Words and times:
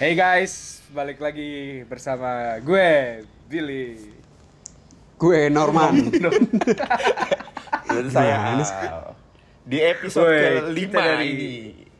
Hey 0.00 0.16
guys, 0.16 0.80
balik 0.96 1.20
lagi 1.20 1.84
bersama 1.84 2.56
gue 2.64 3.20
Billy. 3.46 4.10
Gue 5.20 5.52
Norman. 5.52 6.08
Dan 7.90 8.06
saya 8.08 8.56
di 9.70 9.78
episode 9.78 10.26
Woi, 10.26 10.72
kelima 10.72 10.98
dari 10.98 11.28
ini 11.30 11.52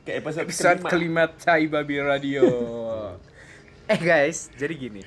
ke 0.03 0.19
episode, 0.19 0.49
Episode 0.49 0.81
kelima. 0.83 1.29
kelima 1.29 1.39
Tai 1.39 1.63
Babi 1.71 1.97
Radio. 2.03 2.45
eh 3.93 4.01
guys, 4.01 4.51
jadi 4.59 4.75
gini. 4.75 5.03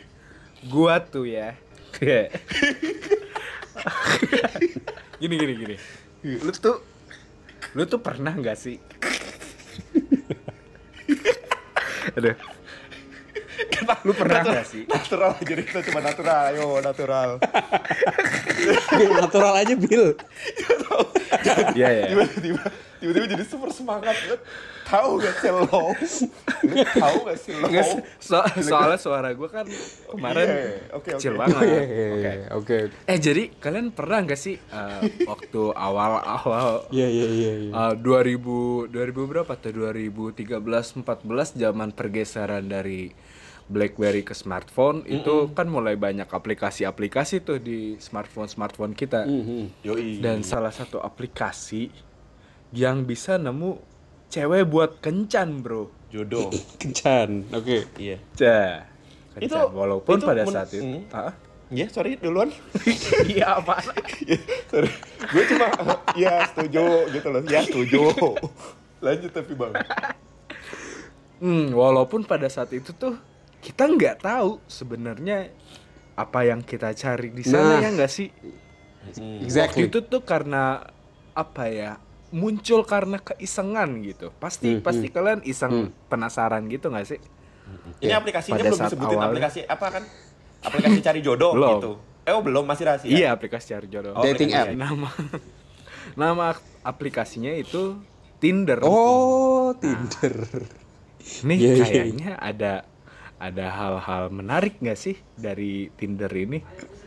Gua 0.71 1.01
tuh 1.03 1.27
ya. 1.27 1.59
gini 5.21 5.35
gini 5.37 5.53
gini. 5.57 5.75
Lu 6.23 6.51
tuh 6.55 6.79
lu 7.75 7.83
tuh 7.87 7.99
pernah 7.99 8.33
nggak 8.35 8.57
sih? 8.57 8.77
Aduh. 12.17 12.35
Lu 14.03 14.11
pernah 14.15 14.43
nggak 14.43 14.67
sih? 14.67 14.83
Natural 14.87 15.35
jadi 15.43 15.61
kita 15.63 15.79
cuma 15.91 15.99
natural, 16.03 16.55
ayo 16.55 16.79
natural. 16.79 17.29
Natural 19.23 19.53
aja 19.59 19.75
Bill. 19.75 20.15
Iya 21.75 21.89
ya. 21.91 22.05
Tiba-tiba 22.11 22.63
tiba-tiba 23.03 23.27
jadi 23.29 23.43
super 23.43 23.67
semangat. 23.69 24.15
Lu 24.23 24.39
tahu 24.85 25.19
gak 25.19 25.35
sih 25.35 25.51
lo? 25.51 25.67
Lu 26.63 26.75
tahu 26.95 27.17
gak 27.25 27.37
sih 27.37 27.51
lo? 27.53 27.67
So- 28.17 28.47
soalnya 28.63 28.95
suara 28.95 29.29
gue 29.29 29.49
kan 29.49 29.67
kemarin 30.07 30.47
Iya, 30.47 30.63
oke, 30.93 31.09
kecil 31.11 31.35
oke. 31.35 31.39
banget. 31.43 31.59
Iya, 31.61 31.75
Oke. 31.75 31.91
iya, 31.91 32.31
iya, 32.33 32.47
Oke. 32.55 32.77
Eh 33.03 33.17
jadi 33.17 33.43
kalian 33.53 33.91
pernah 33.91 34.23
nggak 34.23 34.39
sih 34.39 34.55
eh, 34.55 35.01
waktu 35.23 35.61
awal-awal 35.69 36.87
Iya 36.89 37.07
iya 37.07 37.27
iya. 37.27 37.51
iya. 37.61 37.71
eh, 37.91 37.93
2000 37.99 38.87
2000 38.87 38.95
berapa 39.27 39.51
tuh 39.53 39.71
2013 39.73 40.63
14 41.03 41.03
zaman 41.53 41.91
pergeseran 41.91 42.63
dari 42.63 43.11
BlackBerry 43.63 44.21
ke 44.21 44.33
smartphone 44.33 45.03
itu 45.05 45.47
kan 45.49 45.65
mulai 45.65 45.95
banyak 45.95 46.27
aplikasi-aplikasi 46.27 47.41
tuh 47.41 47.57
di 47.57 47.95
smartphone-smartphone 47.97 48.91
kita. 48.91 49.23
Yoi. 49.81 50.19
Dan 50.19 50.43
salah 50.43 50.69
satu 50.69 50.99
aplikasi 50.99 51.87
yang 52.73 53.05
bisa 53.05 53.37
nemu 53.37 53.77
cewek 54.27 54.65
buat 54.65 54.97
kencan, 54.99 55.61
Bro. 55.61 55.93
jodoh. 56.09 56.49
Kencan. 56.81 57.45
Oke. 57.49 57.85
Iya. 57.95 58.17
Cah. 58.33 58.85
Kencan. 59.33 59.45
Itu- 59.45 59.69
walaupun 59.71 60.13
itu 60.13 60.25
pada 60.25 60.43
saat 60.45 60.69
itu. 60.69 60.81
Hmm. 60.81 61.01
Ah? 61.09 61.33
Ya, 61.69 61.89
sorry 61.89 62.17
duluan. 62.17 62.53
Iya, 63.29 63.57
apa? 63.57 63.81
sorry. 64.67 64.89
Gue 65.25 65.43
cuma 65.47 65.65
ya 66.13 66.45
setuju 66.45 66.85
gitu 67.09 67.27
loh. 67.29 67.41
Ya 67.45 67.61
setuju. 67.61 68.13
Lanjut 68.99 69.31
tapi 69.31 69.53
Bang. 69.53 69.73
Hmm, 71.39 71.73
walaupun 71.73 72.23
pada 72.23 72.45
saat 72.47 72.69
itu 72.71 72.93
tuh 72.93 73.17
kita 73.57 73.89
nggak 73.89 74.21
tahu 74.21 74.61
sebenarnya 74.63 75.49
apa 76.13 76.45
yang 76.45 76.61
kita 76.61 76.93
cari 76.93 77.33
di 77.33 77.41
sana 77.41 77.77
Nah. 77.77 77.81
ya 77.81 77.89
nggak 77.89 78.11
sih? 78.11 78.29
Exactly. 79.41 79.83
Waktu 79.83 79.89
itu 79.89 79.99
tuh 80.05 80.21
karena 80.21 80.85
apa 81.33 81.63
ya? 81.67 81.97
Muncul 82.33 82.81
karena 82.83 83.17
keisengan 83.17 84.01
gitu. 84.01 84.33
Pasti 84.35 84.73
Hmm, 84.73 84.81
pasti 84.81 85.07
kalian 85.07 85.41
iseng 85.43 85.75
penasaran 86.07 86.65
gitu 86.65 86.89
nggak 86.89 87.05
sih? 87.05 87.19
Ini 88.01 88.09
Ya, 88.09 88.17
aplikasinya 88.17 88.57
pada 88.57 88.65
belum 88.65 88.79
disebutin 88.81 89.07
awalnya. 89.13 89.29
aplikasi 89.29 89.59
apa 89.63 89.87
kan? 89.89 90.03
Aplikasi 90.59 90.97
cari 90.99 91.19
jodoh 91.21 91.53
Belum. 91.55 91.71
gitu. 91.77 91.91
Eh, 92.23 92.31
oh 92.31 92.39
belum 92.39 92.63
masih 92.63 92.83
rahasia. 92.85 93.07
Iya, 93.07 93.27
aplikasi 93.31 93.65
cari 93.69 93.87
jodoh. 93.87 94.13
Oh, 94.13 94.23
Dating 94.23 94.49
aplikasi. 94.49 94.73
app. 94.73 94.81
Nama 94.81 95.09
nama 96.21 96.45
aplikasinya 96.81 97.53
itu 97.53 98.01
Tinder. 98.37 98.81
Oh, 98.81 99.71
Tinder. 99.73 100.35
Nih 101.43 101.55
iya, 101.55 101.71
iya. 101.71 101.83
kayaknya 101.85 102.31
ada 102.35 102.73
ada 103.37 103.65
hal-hal 103.69 104.27
menarik 104.29 104.79
nggak 104.79 104.95
sih 104.95 105.15
dari 105.33 105.87
Tinder 105.93 106.27
ini? 106.29 106.59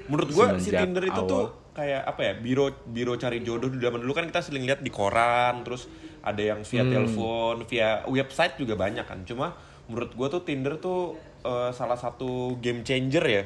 Menurut 0.07 0.29
gua 0.31 0.47
si 0.57 0.71
Tinder 0.71 1.03
itu 1.03 1.13
awal. 1.15 1.29
tuh 1.29 1.47
kayak 1.77 2.09
apa 2.09 2.21
ya? 2.25 2.33
Biro 2.35 2.73
biro 2.83 3.13
cari 3.15 3.45
jodoh 3.45 3.69
di 3.69 3.77
zaman 3.77 4.01
dulu 4.01 4.17
kan 4.17 4.25
kita 4.25 4.41
sering 4.41 4.65
lihat 4.65 4.81
di 4.81 4.89
koran, 4.89 5.61
terus 5.61 5.85
ada 6.25 6.41
yang 6.41 6.65
via 6.65 6.81
Hmm. 6.83 6.91
telepon, 6.91 7.57
via 7.69 8.01
website 8.09 8.57
juga 8.57 8.73
banyak 8.75 9.05
kan. 9.05 9.21
Cuma 9.23 9.53
menurut 9.87 10.17
gua 10.17 10.27
tuh 10.27 10.41
Tinder 10.41 10.81
tuh 10.81 11.15
eh, 11.45 11.71
salah 11.71 11.95
satu 11.95 12.57
game 12.59 12.81
changer 12.81 13.23
ya. 13.23 13.43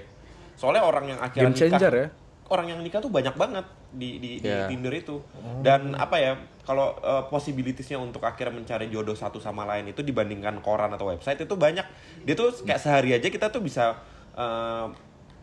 Soalnya 0.55 0.87
orang 0.87 1.11
yang 1.11 1.19
akhirnya 1.19 1.51
Game 1.51 1.59
changer 1.59 1.93
nikah, 1.93 2.05
ya? 2.07 2.09
Orang 2.49 2.67
yang 2.67 2.81
nikah 2.81 2.99
tuh 2.99 3.13
banyak 3.13 3.35
banget 3.35 3.67
di 3.91 4.17
di, 4.17 4.31
di 4.41 4.49
Ya. 4.49 4.65
Tinder 4.65 4.91
itu. 4.91 5.21
Oh. 5.21 5.61
Dan 5.61 5.93
apa 5.93 6.17
ya? 6.17 6.33
Kalau 6.65 6.97
eh, 6.97 7.25
possibilitiesnya 7.29 7.99
untuk 7.99 8.23
akhirnya 8.23 8.57
mencari 8.57 8.89
jodoh 8.89 9.13
satu 9.13 9.37
sama 9.37 9.67
lain 9.67 9.91
itu 9.91 10.01
dibandingkan 10.01 10.63
koran 10.63 10.89
atau 10.91 11.11
website 11.11 11.43
itu 11.43 11.55
banyak. 11.55 11.85
Dia 12.25 12.33
tuh 12.33 12.55
kayak 12.63 12.81
sehari 12.81 13.11
aja 13.13 13.27
kita 13.27 13.51
tuh 13.51 13.61
bisa 13.61 13.99
eh, 14.33 14.87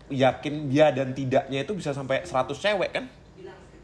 yakin 0.09 0.68
dia 0.68 0.90
dan 0.90 1.12
tidaknya 1.12 1.62
itu 1.62 1.73
bisa 1.73 1.91
sampai 1.91 2.23
100 2.23 2.53
cewek 2.53 2.91
kan? 2.91 3.06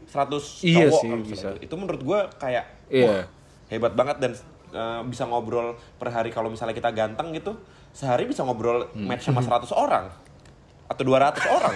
100 0.04 0.62
Iya 0.62 0.86
cowok 0.88 1.00
sih, 1.00 1.10
bisa. 1.26 1.48
Itu. 1.58 1.74
Menurut 1.74 2.00
gua 2.00 2.30
kayak 2.32 2.64
Iya. 2.86 3.04
wah, 3.04 3.24
hebat 3.66 3.92
banget 3.92 4.16
dan 4.18 4.32
eh, 4.70 5.00
bisa 5.04 5.22
ngobrol 5.24 5.74
per 5.96 6.08
hari 6.08 6.28
kalau 6.28 6.48
misalnya 6.48 6.72
kita 6.72 6.90
ganteng 6.90 7.30
gitu, 7.32 7.54
sehari 7.90 8.24
bisa 8.24 8.42
ngobrol 8.42 8.90
Hmm. 8.90 9.06
match 9.06 9.22
sama 9.24 9.38
100 9.38 9.70
orang 9.70 10.10
atau 10.84 11.02
200 11.02 11.46
orang. 11.48 11.72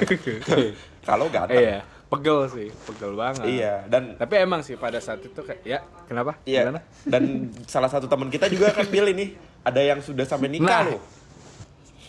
kalau 1.08 1.26
ganteng. 1.28 1.58
Iya, 1.58 1.78
pegel 2.06 2.38
sih, 2.48 2.69
pegel 2.84 3.14
banget. 3.14 3.47
Iya, 3.48 3.75
dan 3.87 4.14
Tapi 4.14 4.34
emang 4.37 4.60
sih 4.60 4.75
pada 4.75 4.98
saat 4.98 5.19
itu 5.20 5.34
kayak 5.37 5.62
ya 5.62 5.78
kenapa? 6.04 6.38
Iya. 6.42 6.66
Gimana? 6.66 6.81
Dan 7.04 7.22
salah 7.64 7.87
satu 7.87 8.06
teman 8.06 8.28
kita 8.28 8.47
juga 8.47 8.70
kan 8.70 8.87
Bill 8.87 9.08
ini 9.08 9.34
ada 9.62 9.78
yang 9.78 9.98
sudah 9.98 10.22
sampai 10.22 10.48
nikah 10.48 10.66
Nah. 10.84 10.94
loh. 10.94 11.03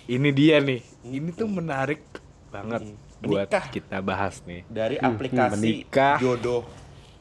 Ini 0.06 0.30
dia 0.30 0.58
nih. 0.58 0.82
Ini 1.06 1.30
tuh 1.32 1.46
menarik 1.46 2.02
banget 2.50 2.82
buat 3.20 3.46
Menikah. 3.46 3.66
kita 3.70 3.98
bahas 4.00 4.42
nih 4.44 4.62
Dari 4.66 4.96
aplikasi 4.98 5.54
menikah. 5.56 6.18
jodoh. 6.18 6.64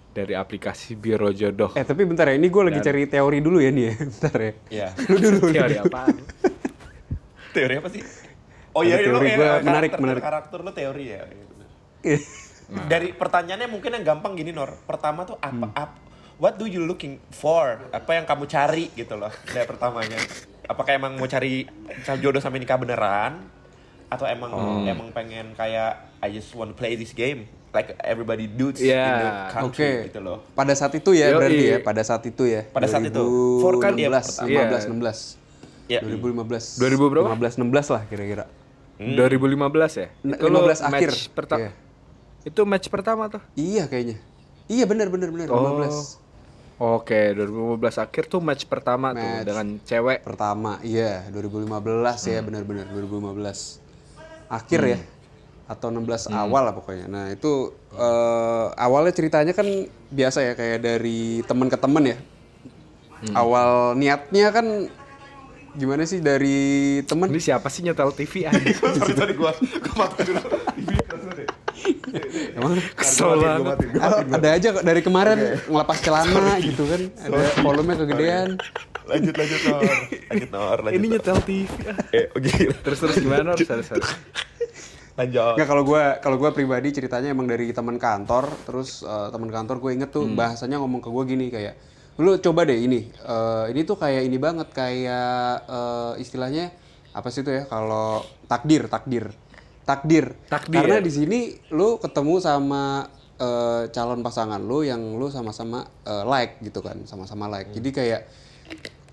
dari 0.09 0.35
aplikasi 0.35 0.99
Biro 0.99 1.31
Jodoh. 1.31 1.71
Eh 1.73 1.87
tapi 1.87 2.03
bentar 2.03 2.27
ya, 2.27 2.35
ini 2.35 2.51
gue 2.51 2.63
lagi 2.65 2.81
cari 2.81 3.07
teori 3.07 3.39
dulu 3.39 3.63
ya 3.63 3.71
nih 3.71 3.85
ya. 3.85 3.95
Bentar 4.03 4.35
ya. 4.35 4.53
Ya. 4.67 4.89
Lu 5.07 5.15
dulu. 5.15 5.47
Teori 5.49 5.77
apaan? 5.79 6.17
Teori 7.55 7.75
apa 7.79 7.89
sih? 7.89 8.03
Oh 8.75 8.83
iya, 8.83 8.99
lu 8.99 9.15
teori 9.15 9.27
ya, 9.27 9.37
gua 9.37 9.47
karakter, 9.47 9.63
menarik, 9.65 9.91
menarik. 9.97 10.23
Karakter 10.23 10.59
lu 10.59 10.71
teori 10.73 11.05
ya. 11.07 11.23
Dari 12.85 13.09
pertanyaannya 13.13 13.69
mungkin 13.69 13.91
yang 13.93 14.05
gampang 14.07 14.35
gini 14.35 14.51
Nor. 14.51 14.75
Pertama 14.83 15.23
tuh 15.23 15.39
apa? 15.39 15.67
Hmm. 15.67 15.73
ap- 15.73 16.01
what 16.37 16.55
do 16.55 16.67
you 16.67 16.83
looking 16.83 17.23
for? 17.31 17.79
Apa 17.89 18.19
yang 18.19 18.27
kamu 18.27 18.45
cari 18.45 18.91
gitu 18.93 19.15
loh. 19.15 19.31
Dari 19.55 19.65
pertamanya. 19.65 20.19
Apakah 20.65 20.93
emang 20.93 21.15
mau 21.15 21.25
cari 21.25 21.63
jodoh 22.19 22.39
sampai 22.39 22.59
nikah 22.59 22.77
beneran? 22.77 23.39
Atau 24.09 24.25
emang 24.25 24.51
Oh. 24.51 24.83
emang 24.83 25.13
pengen 25.13 25.53
kayak 25.53 26.09
I 26.19 26.29
just 26.31 26.51
want 26.53 26.73
to 26.73 26.77
play 26.77 26.95
this 26.95 27.13
game 27.13 27.45
like 27.69 27.93
everybody 28.01 28.49
does 28.49 28.81
Iya, 28.81 28.97
in 28.97 29.15
the 29.21 29.31
country 29.53 29.91
gitu 30.09 30.19
loh. 30.19 30.41
Pada 30.53 30.73
saat 30.73 30.93
itu 30.93 31.13
ya 31.13 31.29
Yoi. 31.29 31.37
berarti 31.37 31.65
ya, 31.67 31.79
pada 31.79 32.01
saat 32.01 32.23
itu 32.25 32.43
ya. 32.43 32.65
Pada 32.67 32.87
saat 32.87 33.05
itu. 33.05 33.23
For 33.61 33.77
kan 33.77 33.93
dia 33.93 34.09
2016, 34.09 34.25
pertama. 34.35 34.49
15, 34.49 34.81
Iya. 34.81 34.89
16. 34.89 35.19
Ya. 35.87 36.01
2015. 36.01 36.65
2000 36.77 37.07
berapa? 37.07 37.27
15, 37.31 37.55
16 37.57 37.87
lah 37.89 38.03
kira-kira. 38.05 38.45
2015 38.99 39.93
ya? 39.95 40.09
Itu 40.27 40.47
lo 40.49 40.59
15 40.65 40.81
akhir. 40.83 41.09
match 41.09 41.21
pertama. 41.31 41.61
Iya. 41.61 41.71
Itu 42.43 42.61
match 42.65 42.87
pertama 42.89 43.23
tuh. 43.29 43.43
Iya 43.55 43.85
kayaknya. 43.87 44.17
Iya 44.67 44.85
benar 44.85 45.09
benar 45.09 45.29
benar 45.29 45.47
Oh. 45.49 45.61
15. 45.79 46.19
Oke, 46.79 47.35
2015 47.35 47.99
akhir 47.99 48.25
tuh 48.27 48.39
match 48.39 48.63
pertama 48.65 49.11
tuh 49.11 49.19
Match. 49.19 49.45
dengan 49.45 49.67
cewek. 49.83 50.19
Pertama, 50.23 50.79
iya 50.81 51.27
2015 51.29 52.23
ya 52.25 52.39
benar-benar 52.39 52.87
2015. 52.89 53.83
Akhir 54.49 54.81
ya 54.85 54.99
atau 55.69 55.93
16 55.93 56.33
awal 56.33 56.65
lah 56.65 56.75
pokoknya. 56.75 57.07
Nah, 57.13 57.25
itu 57.29 57.77
eh, 57.93 58.67
awalnya 58.73 59.13
ceritanya 59.13 59.53
kan 59.53 59.69
biasa 60.09 60.41
ya 60.41 60.53
kayak 60.57 60.81
dari 60.81 61.45
teman 61.45 61.69
ke 61.69 61.77
teman 61.77 62.09
ya. 62.09 62.17
Awal 63.37 63.99
niatnya 64.01 64.49
kan 64.49 64.89
gimana 65.77 66.09
sih 66.09 66.25
dari 66.25 66.99
teman? 67.05 67.29
Ini 67.29 67.41
siapa 67.53 67.69
sih 67.69 67.85
nyetel 67.85 68.11
TV 68.17 68.49
aja? 68.49 68.57
sorry 68.81 69.13
sorry 69.13 69.35
gua 69.37 69.53
gua 69.85 69.95
mati 70.09 70.21
dulu. 70.25 70.41
Ya. 72.09 72.25
Emang 72.59 72.75
Kesel 72.99 73.39
banget. 73.39 73.79
Ah, 74.03 74.19
ada 74.25 74.49
aja 74.59 74.69
kok 74.75 74.83
dari 74.83 74.99
kemarin 74.99 75.63
ngelepas 75.71 76.03
celana 76.03 76.59
gitu 76.59 76.83
kan. 76.89 77.01
Ada 77.23 77.39
volumenya 77.63 78.03
kegedean. 78.03 78.49
Lanjut 79.09 79.35
lanjut 79.35 79.61
Nor. 79.65 79.83
Lanjut 80.29 80.51
Nor, 80.53 80.77
lanjut. 80.85 80.99
Ini 81.01 81.07
Nor. 81.07 81.13
nyetel 81.17 81.39
TV. 81.43 81.73
Eh, 82.13 82.25
oh 82.29 82.39
gila. 82.39 82.75
Terus 82.85 82.99
terus 83.01 83.17
gimana? 83.19 83.49
Harus 83.57 83.69
harus 83.69 83.89
harus. 83.89 84.11
Lanjut. 85.17 85.55
Nggak 85.59 85.69
kalau 85.69 85.83
gue 85.83 86.03
kalau 86.23 86.37
gue 86.39 86.51
pribadi 86.53 86.89
ceritanya 86.93 87.33
emang 87.33 87.49
dari 87.49 87.73
teman 87.73 87.97
kantor 87.97 88.53
terus 88.63 89.03
eh, 89.03 89.29
teman 89.33 89.51
kantor 89.51 89.77
gue 89.81 89.91
inget 89.97 90.11
tuh 90.13 90.29
bahasanya 90.31 90.79
ngomong 90.79 91.01
ke 91.01 91.09
gue 91.09 91.25
gini 91.27 91.47
kayak 91.49 91.75
lu 92.19 92.35
coba 92.39 92.67
deh 92.67 92.79
ini 92.79 93.09
eh, 93.11 93.65
ini 93.73 93.81
tuh 93.83 93.97
kayak 93.99 94.23
ini 94.23 94.39
banget 94.39 94.69
kayak 94.71 95.55
eh, 95.67 96.13
istilahnya 96.23 96.71
apa 97.11 97.35
sih 97.35 97.43
itu 97.43 97.51
ya 97.51 97.63
kalau 97.67 98.23
takdir 98.47 98.87
takdir 98.87 99.33
takdir 99.83 100.37
Takdir. 100.47 100.77
karena 100.85 100.97
di 101.01 101.11
sini 101.11 101.39
lu 101.75 101.97
ketemu 101.99 102.39
sama 102.39 103.09
eh, 103.39 103.83
calon 103.91 104.21
pasangan 104.23 104.61
lu 104.63 104.83
yang 104.85 105.17
lu 105.17 105.31
sama-sama 105.31 105.83
eh, 106.05 106.25
like 106.27 106.61
gitu 106.61 106.79
kan, 106.79 107.07
sama-sama 107.07 107.47
like. 107.49 107.71
Jadi 107.73 107.91
kayak 107.91 108.23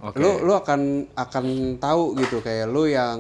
Oke. 0.06 0.22
lu 0.22 0.46
lu 0.46 0.54
akan 0.54 1.10
akan 1.18 1.46
tahu 1.81 2.13
gitu 2.22 2.38
kayak 2.40 2.69
lu 2.69 2.86
yang 2.86 3.18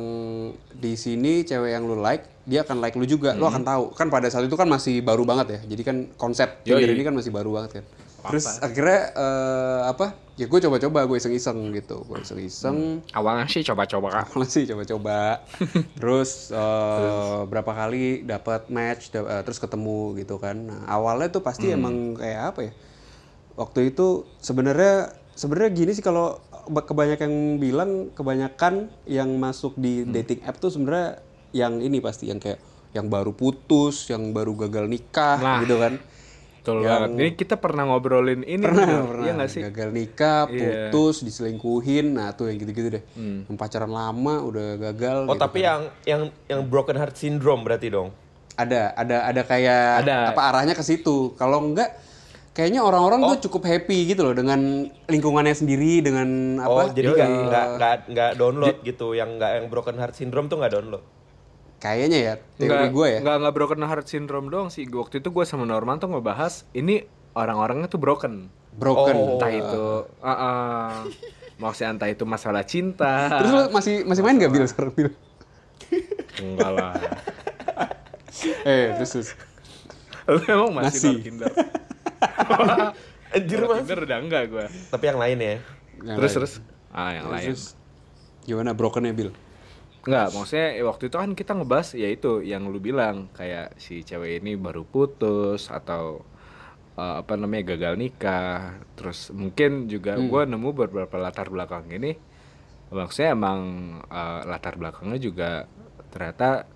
di 0.69 0.93
sini 0.93 1.41
cewek 1.41 1.73
yang 1.73 1.89
lu 1.89 1.97
like, 1.97 2.29
dia 2.45 2.61
akan 2.61 2.77
like 2.77 2.93
lu 2.93 3.09
juga. 3.09 3.33
Lu 3.33 3.49
akan 3.49 3.65
tahu. 3.65 3.83
Kan 3.97 4.13
pada 4.13 4.29
saat 4.29 4.45
itu 4.45 4.53
kan 4.53 4.69
masih 4.69 5.01
baru 5.01 5.25
banget 5.25 5.47
ya. 5.57 5.59
Jadi 5.73 5.81
kan 5.81 5.97
konsep 6.15 6.61
Tinder 6.61 6.93
ini 6.93 7.01
kan 7.01 7.15
masih 7.17 7.33
baru 7.33 7.49
banget 7.57 7.81
kan. 7.81 7.85
Terus 8.25 8.45
akhirnya 8.57 9.01
eh, 9.13 9.81
apa? 9.85 10.07
Ya 10.35 10.51
gue 10.51 10.59
coba-coba, 10.59 11.07
gue 11.07 11.17
iseng-iseng 11.17 11.71
gitu. 11.71 12.03
Gue 12.03 12.19
iseng-iseng. 12.19 12.99
Awalnya 13.13 13.47
sih 13.47 13.63
coba-coba 13.63 14.07
kak. 14.11 14.23
Awalnya 14.33 14.49
sih 14.51 14.63
coba-coba. 14.67 15.45
terus, 16.01 16.49
eh, 16.51 17.39
berapa 17.45 17.71
kali 17.71 18.25
dapat 18.27 18.67
match, 18.67 19.13
da- 19.15 19.29
eh, 19.29 19.41
terus 19.45 19.61
ketemu 19.61 20.17
gitu 20.19 20.35
kan. 20.41 20.57
Nah, 20.57 20.81
awalnya 20.89 21.31
tuh 21.31 21.39
pasti 21.39 21.71
emang 21.71 22.17
kayak 22.17 22.41
apa 22.51 22.59
ya? 22.67 22.73
Waktu 23.55 23.95
itu 23.95 24.27
sebenarnya 24.43 25.15
sebenarnya 25.35 25.71
gini 25.71 25.91
sih 25.95 26.03
kalau 26.03 26.39
kebanyakan 26.65 27.27
yang 27.27 27.37
bilang 27.57 27.91
kebanyakan 28.11 28.73
yang 29.05 29.29
masuk 29.35 29.73
di 29.75 30.03
dating 30.03 30.41
app 30.41 30.57
tuh 30.57 30.67
sebenarnya 30.67 31.21
yang 31.51 31.79
ini 31.79 31.97
pasti 31.97 32.27
yang 32.27 32.37
kayak 32.37 32.59
yang 32.91 33.05
baru 33.05 33.31
putus, 33.31 34.07
yang 34.07 34.31
baru 34.31 34.55
gagal 34.57 34.85
nikah 34.85 35.37
Nah. 35.37 35.59
gitu 35.61 35.75
kan. 35.75 35.99
Betul 36.57 36.81
banget. 36.81 37.09
Ini 37.13 37.29
kita 37.35 37.55
pernah 37.55 37.85
ngobrolin 37.85 38.41
ini. 38.41 38.57
Pernah, 38.59 38.87
Bro. 38.87 39.05
pernah. 39.05 39.23
Iya 39.23 39.31
nggak 39.35 39.51
sih? 39.51 39.61
Gagal 39.63 39.89
nikah, 39.91 40.41
Iya. 40.47 40.55
putus, 40.89 41.15
diselingkuhin, 41.21 42.05
nah 42.11 42.33
tuh 42.33 42.49
yang 42.49 42.57
gitu-gitu 42.57 42.89
deh. 42.89 43.03
Yang 43.45 43.53
pacaran 43.53 43.87
lama 43.87 44.41
udah 44.41 44.67
gagal. 44.81 45.17
Oh 45.27 45.31
gitu 45.31 45.43
tapi 45.43 45.59
kan. 45.59 45.67
yang 45.67 45.81
yang 46.03 46.21
yang 46.47 46.61
broken 46.65 46.95
heart 46.95 47.13
syndrome 47.13 47.61
berarti 47.61 47.87
dong. 47.87 48.09
ada 48.55 48.95
ada 48.95 49.27
ada 49.27 49.41
kayak 49.43 50.07
Ada. 50.07 50.31
apa 50.31 50.41
arahnya 50.41 50.71
ke 50.71 50.81
situ. 50.81 51.35
Kalau 51.35 51.59
enggak 51.61 51.91
kayaknya 52.55 52.79
orang-orang 52.79 53.19
Oh. 53.19 53.35
tuh 53.35 53.45
cukup 53.45 53.67
happy 53.67 54.07
gitu 54.07 54.23
loh 54.23 54.31
dengan 54.31 54.59
lingkungannya 55.05 55.51
sendiri 55.51 55.99
dengan 55.99 56.55
Oh 56.57 56.79
apa? 56.79 56.95
jadi 56.95 57.11
nggak 57.11 57.27
eh, 57.27 57.43
nggak 57.45 57.65
nggak 57.75 57.95
nggak 58.09 58.31
download 58.35 58.77
gitu, 58.81 59.11
yang 59.11 59.35
nggak 59.35 59.51
yang 59.53 59.65
broken 59.67 59.95
heart 59.95 60.15
syndrome 60.15 60.47
tuh 60.47 60.57
nggak 60.57 60.73
download. 60.73 61.03
kayaknya 61.75 62.17
ya 62.17 62.33
teori 62.55 62.71
Nggak, 62.71 62.89
gue 62.89 63.07
ya. 63.07 63.19
nggak 63.19 63.35
nggak 63.37 63.53
broken 63.53 63.81
heart 63.83 64.07
syndrome 64.07 64.47
doang 64.47 64.69
sih. 64.69 64.87
Waktu 64.87 65.19
itu 65.19 65.29
gue 65.29 65.43
sama 65.43 65.63
Norman 65.63 65.99
tuh 65.99 66.07
ngebahas 66.09 66.63
ini 66.71 67.03
orang-orangnya 67.33 67.85
tuh 67.85 67.99
broken. 67.99 68.47
Broken. 68.73 69.13
Oh. 69.13 69.27
Entah 69.35 69.51
itu, 69.51 69.83
uh, 70.17 70.29
uh, 70.31 70.91
maksudnya 71.55 71.91
entah 71.93 72.07
itu 72.07 72.23
masalah 72.23 72.63
cinta. 72.63 73.27
Terus 73.37 73.51
lu 73.51 73.63
masih 73.69 73.95
masih 74.01 74.21
main 74.21 74.35
gak 74.35 74.49
Bil 74.49 74.65
sekarang 74.65 74.93
Bil? 74.93 75.09
Enggak 76.41 76.71
lah. 76.71 76.95
eh, 78.63 78.95
terus, 78.95 79.11
terus. 79.11 79.29
Lu 80.25 80.39
emang 80.41 80.71
masih 80.73 81.21
Masih. 81.21 81.84
Anjir 83.35 83.59
mas. 83.65 83.83
Tinder 83.83 83.99
udah 84.05 84.19
enggak 84.21 84.43
gue. 84.47 84.65
Tapi 84.89 85.03
yang 85.05 85.19
lain 85.19 85.37
ya. 85.37 85.55
Yang 86.03 86.17
Terus 86.17 86.31
lain. 86.31 86.37
terus. 86.39 86.53
Ah 86.93 87.11
yang 87.11 87.27
lain. 87.27 87.47
Terus 87.51 87.63
gimana 88.45 88.71
brokennya 88.71 89.11
Bil? 89.11 89.31
Enggak, 90.05 90.27
maksudnya 90.37 90.67
waktu 90.85 91.09
itu 91.09 91.17
kan 91.17 91.31
kita 91.33 91.51
ngebahas 91.57 91.87
ya 91.97 92.07
itu 92.07 92.45
yang 92.45 92.69
lu 92.69 92.77
bilang 92.77 93.25
kayak 93.33 93.73
si 93.81 94.05
cewek 94.05 94.37
ini 94.37 94.53
baru 94.53 94.85
putus 94.85 95.73
atau 95.73 96.21
eh, 96.93 97.15
apa 97.25 97.33
namanya 97.35 97.73
gagal 97.73 97.97
nikah. 97.97 98.77
Terus 98.93 99.33
mungkin 99.33 99.89
juga 99.89 100.15
gua 100.21 100.45
nemu 100.45 100.69
beberapa 100.71 101.17
latar 101.17 101.49
belakang 101.49 101.89
ini. 101.89 102.13
Maksudnya 102.93 103.33
emang 103.33 103.59
eh, 104.05 104.41
latar 104.45 104.77
belakangnya 104.77 105.17
juga 105.17 105.65
ternyata 106.13 106.69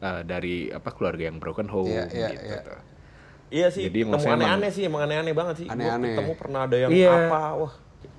eh, 0.00 0.22
dari 0.24 0.72
apa 0.72 0.88
keluarga 0.90 1.28
yang 1.28 1.36
broken 1.36 1.68
home 1.68 1.92
Iya, 1.92 2.04
iya, 2.10 2.28
gitu. 2.32 2.44
iya. 2.48 2.60
tuh. 2.64 2.80
Iya 3.52 3.68
sih, 3.70 3.86
Jadi 3.86 4.08
ketemu 4.08 4.26
aneh-aneh 4.40 4.70
sih, 4.72 4.82
emang 4.88 5.02
aneh-aneh 5.04 5.34
banget 5.36 5.54
sih. 5.62 5.66
Aneh-aneh. 5.68 6.16
ketemu 6.16 6.32
pernah 6.34 6.60
ada 6.66 6.76
yang 6.76 6.90
Iya. 6.90 7.10
apa, 7.28 7.40
wah 7.60 7.74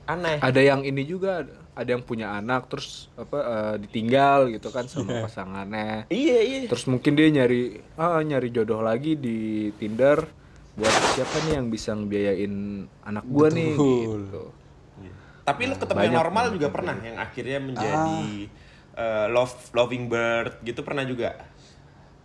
aneh. 0.05 0.37
Ada 0.39 0.61
yang 0.61 0.81
ini 0.85 1.03
juga 1.03 1.43
ada 1.75 1.89
yang 1.91 2.03
punya 2.07 2.31
anak 2.39 2.71
terus 2.71 3.11
apa 3.19 3.37
eh, 3.43 3.75
ditinggal 3.83 4.47
gitu 4.55 4.71
kan 4.71 4.87
sama 4.87 5.27
pasangannya. 5.27 6.07
Iya 6.07 6.39
iya. 6.39 6.57
Terus 6.71 6.87
mungkin 6.87 7.19
dia 7.19 7.27
nyari 7.27 7.83
ah, 7.99 8.23
nyari 8.23 8.47
jodoh 8.53 8.79
lagi 8.79 9.19
di 9.19 9.69
Tinder 9.75 10.23
buat 10.75 10.91
siapa 11.15 11.35
nih 11.47 11.59
yang 11.59 11.67
bisa 11.71 11.95
ngebiayain 11.95 12.55
anak 13.03 13.25
gua 13.27 13.47
nih 13.51 13.75
gitu. 13.75 14.43
Tapi 15.45 15.61
lu 15.69 15.75
ketemu 15.77 15.99
yang 16.09 16.17
normal 16.25 16.45
juga 16.57 16.67
pernah, 16.73 16.95
yang 17.03 17.17
akhirnya 17.21 17.59
menjadi 17.61 18.17
eh, 18.95 19.25
love 19.29 19.55
loving 19.75 20.07
bird 20.07 20.63
gitu 20.63 20.79
pernah 20.81 21.03
juga. 21.03 21.35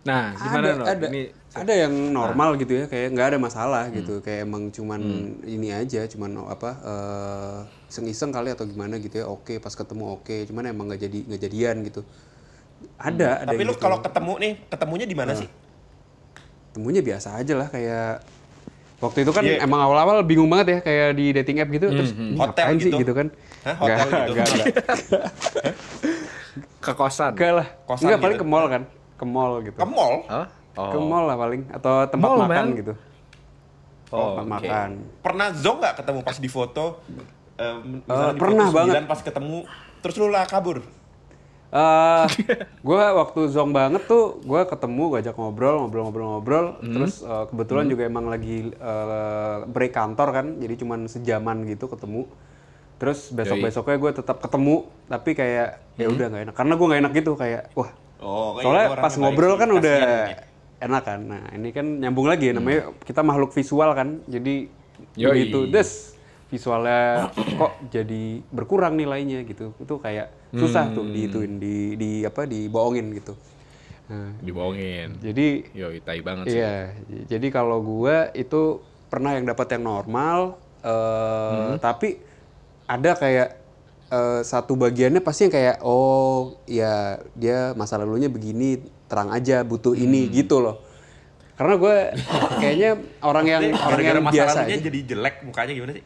Nah, 0.01 0.33
gimana 0.33 0.65
ada, 0.65 0.79
no? 0.81 0.85
ada, 0.89 1.05
Ini 1.13 1.40
ada 1.53 1.73
yang 1.75 1.91
normal 2.09 2.55
gitu 2.55 2.73
ya 2.73 2.85
kayak 2.85 3.11
nggak 3.11 3.27
ada 3.27 3.37
masalah 3.37 3.83
Hmm. 3.85 3.95
gitu 3.97 4.13
kayak 4.19 4.45
emang 4.45 4.69
cuman 4.69 5.01
ini 5.43 5.67
aja 5.69 6.07
cuman 6.07 6.47
apa 6.47 6.69
eh, 6.79 7.57
iseng-iseng 7.87 8.31
kali 8.31 8.49
atau 8.49 8.63
gimana 8.63 8.95
gitu 8.97 9.19
ya 9.19 9.27
oke 9.27 9.57
pas 9.57 9.71
ketemu 9.71 10.15
oke 10.15 10.47
cuman 10.47 10.63
emang 10.65 10.87
nggak 10.87 11.01
jadi 11.01 11.19
nggak 11.25 11.41
jadian 11.41 11.75
gitu 11.83 12.01
ada 12.95 13.41
ada 13.41 13.51
Tapi 13.51 13.61
lu 13.61 13.71
gitu. 13.71 13.79
kalau 13.79 13.99
ketemu 13.99 14.33
nih, 14.37 14.51
ketemunya 14.65 15.05
di 15.05 15.13
mana 15.13 15.33
sih? 15.35 15.45
temunya 16.71 17.03
biasa 17.03 17.35
aja 17.35 17.53
lah 17.53 17.67
kayak 17.67 18.23
waktu 18.97 19.21
itu 19.21 19.31
kan 19.31 19.43
Iya. 19.43 19.59
emang 19.61 19.81
awal-awal 19.81 20.23
bingung 20.23 20.47
banget 20.47 20.67
ya 20.69 20.79
kayak 20.79 21.07
di 21.13 21.25
dating 21.31 21.59
app 21.59 21.67
gitu 21.69 21.91
terus 21.91 22.15
ini 22.15 22.33
Hotel 22.33 22.63
ngapain 22.63 22.77
sih 22.77 22.87
gitu? 22.87 22.99
gitu 23.01 23.13
kan 23.13 23.27
Hah, 23.61 23.75
hotel 23.75 23.91
Nggak, 23.99 24.07
gitu? 24.07 24.31
nggak, 24.31 24.47
nggak. 24.47 24.67
ke 26.79 26.91
kosan. 26.93 27.31
Enggak 27.33 27.51
lah 27.53 27.67
Kosan 27.83 28.03
enggak 28.07 28.19
paling 28.19 28.37
gitu? 28.39 28.45
ke 28.45 28.49
mall 28.49 28.65
kan 28.67 28.81
ke 29.13 29.25
mall 29.27 29.53
gitu 29.59 29.75
Ke 29.75 29.85
mall? 29.85 30.15
Hah? 30.73 30.87
ke 30.87 30.97
mall 30.97 31.25
lah 31.25 31.35
paling 31.35 31.61
atau 31.69 31.93
tempat 32.05 32.27
Mall, 32.27 32.39
makan 32.41 32.65
man. 32.67 32.67
gitu 32.75 32.93
Oh, 34.09 34.35
tempat 34.35 34.43
oke. 34.43 34.51
makan 34.53 34.89
Pernah 35.19 35.47
zong 35.53 35.77
nggak 35.79 35.95
ketemu 35.97 36.19
pas 36.21 36.37
di 36.37 36.49
foto? 36.49 36.85
eh, 37.55 37.75
misalnya 37.77 38.25
Eh, 38.25 38.33
di 38.33 38.39
pernah 38.39 38.65
foto 38.65 38.75
banget. 38.75 38.93
9 38.97 39.07
pas 39.07 39.21
ketemu, 39.21 39.57
terus 39.99 40.15
lu 40.15 40.27
lah 40.27 40.43
kabur. 40.45 40.77
eh 41.69 42.25
gue 42.83 42.99
waktu 43.13 43.39
zong 43.47 43.71
banget 43.71 44.03
tuh 44.03 44.39
gue 44.41 44.61
ketemu 44.65 45.03
gue 45.07 45.19
ajak 45.21 45.35
ngobrol 45.35 45.75
ngobrol 45.79 46.03
ngobrol 46.03 46.27
ngobrol 46.29 46.65
terus 46.81 47.21
eh, 47.21 47.45
kebetulan 47.47 47.87
juga 47.87 48.03
emang 48.03 48.27
lagi 48.27 48.67
eh, 48.69 49.57
break 49.65 49.91
kantor 49.91 50.29
kan 50.33 50.45
jadi 50.57 50.75
cuman 50.75 51.07
sejaman 51.07 51.63
gitu 51.63 51.87
ketemu 51.87 52.27
terus 52.97 53.31
besok 53.31 53.63
besoknya 53.63 53.97
gue 53.97 54.11
tetap 54.13 54.37
ketemu 54.37 54.75
tapi 55.07 55.31
kayak 55.31 55.67
ya 55.95 56.07
udah 56.07 56.25
nggak 56.27 56.43
enak 56.45 56.55
karena 56.55 56.73
gue 56.73 56.85
nggak 56.85 57.01
enak 57.01 57.13
gitu 57.15 57.31
kayak 57.33 57.63
wah 57.71 57.91
Oh, 58.19 58.53
kayak 58.53 58.61
soalnya 58.61 58.87
pas 58.99 59.13
ngobrol 59.15 59.55
kan 59.55 59.69
udah 59.71 59.97
kasihan 59.97 60.29
ya. 60.29 60.37
Enak 60.81 61.03
kan? 61.05 61.19
Nah 61.21 61.43
ini 61.53 61.69
kan 61.69 61.85
nyambung 61.85 62.25
lagi 62.25 62.49
ya 62.49 62.53
namanya 62.57 62.89
kita 63.05 63.21
makhluk 63.21 63.53
visual 63.53 63.93
kan? 63.93 64.19
Jadi 64.25 64.67
Yoi. 65.15 65.29
begitu 65.29 65.69
des. 65.69 66.17
Visualnya 66.51 67.31
kok 67.31 67.79
jadi 67.87 68.43
berkurang 68.51 68.99
nilainya 68.99 69.45
gitu. 69.47 69.71
Itu 69.79 70.01
kayak 70.01 70.51
susah 70.51 70.91
tuh 70.91 71.07
diituin 71.07 71.61
di 71.61 71.95
di 71.95 72.11
apa 72.27 72.43
dibohongin 72.43 73.07
gitu. 73.15 73.31
Nah, 74.11 74.35
Dibohongin. 74.43 75.23
jadi 75.23 75.47
Yo, 75.71 75.87
tai 76.03 76.19
banget 76.19 76.51
sih. 76.51 76.59
iya 76.59 76.91
jadi 77.31 77.47
kalau 77.47 77.79
gua 77.79 78.27
itu 78.35 78.83
pernah 79.07 79.39
yang 79.39 79.47
dapat 79.47 79.71
yang 79.71 79.87
normal 79.87 80.59
eh 80.83 81.79
tapi 81.79 82.19
ada 82.83 83.15
kayak 83.15 83.55
eh, 84.11 84.41
satu 84.43 84.75
bagiannya 84.75 85.23
pasti 85.23 85.47
yang 85.47 85.55
kayak 85.55 85.77
oh 85.87 86.59
ya 86.67 87.23
dia 87.39 87.71
masa 87.79 87.95
lalunya 87.95 88.27
begini 88.27 88.83
terang 89.11 89.29
aja 89.29 89.61
butuh 89.61 89.91
ini 89.93 90.31
gitu 90.31 90.63
loh 90.63 90.79
karena 91.53 91.75
gue 91.75 91.95
kayaknya 92.57 92.91
orang 93.21 93.45
yang 93.45 93.61
orang 93.75 93.99
Gara-gara 93.99 94.17
yang 94.17 94.31
biasa 94.31 94.59
aja. 94.65 94.75
jadi 94.79 94.99
jelek 95.05 95.35
mukanya 95.43 95.73
gimana 95.75 95.91
sih? 95.93 96.03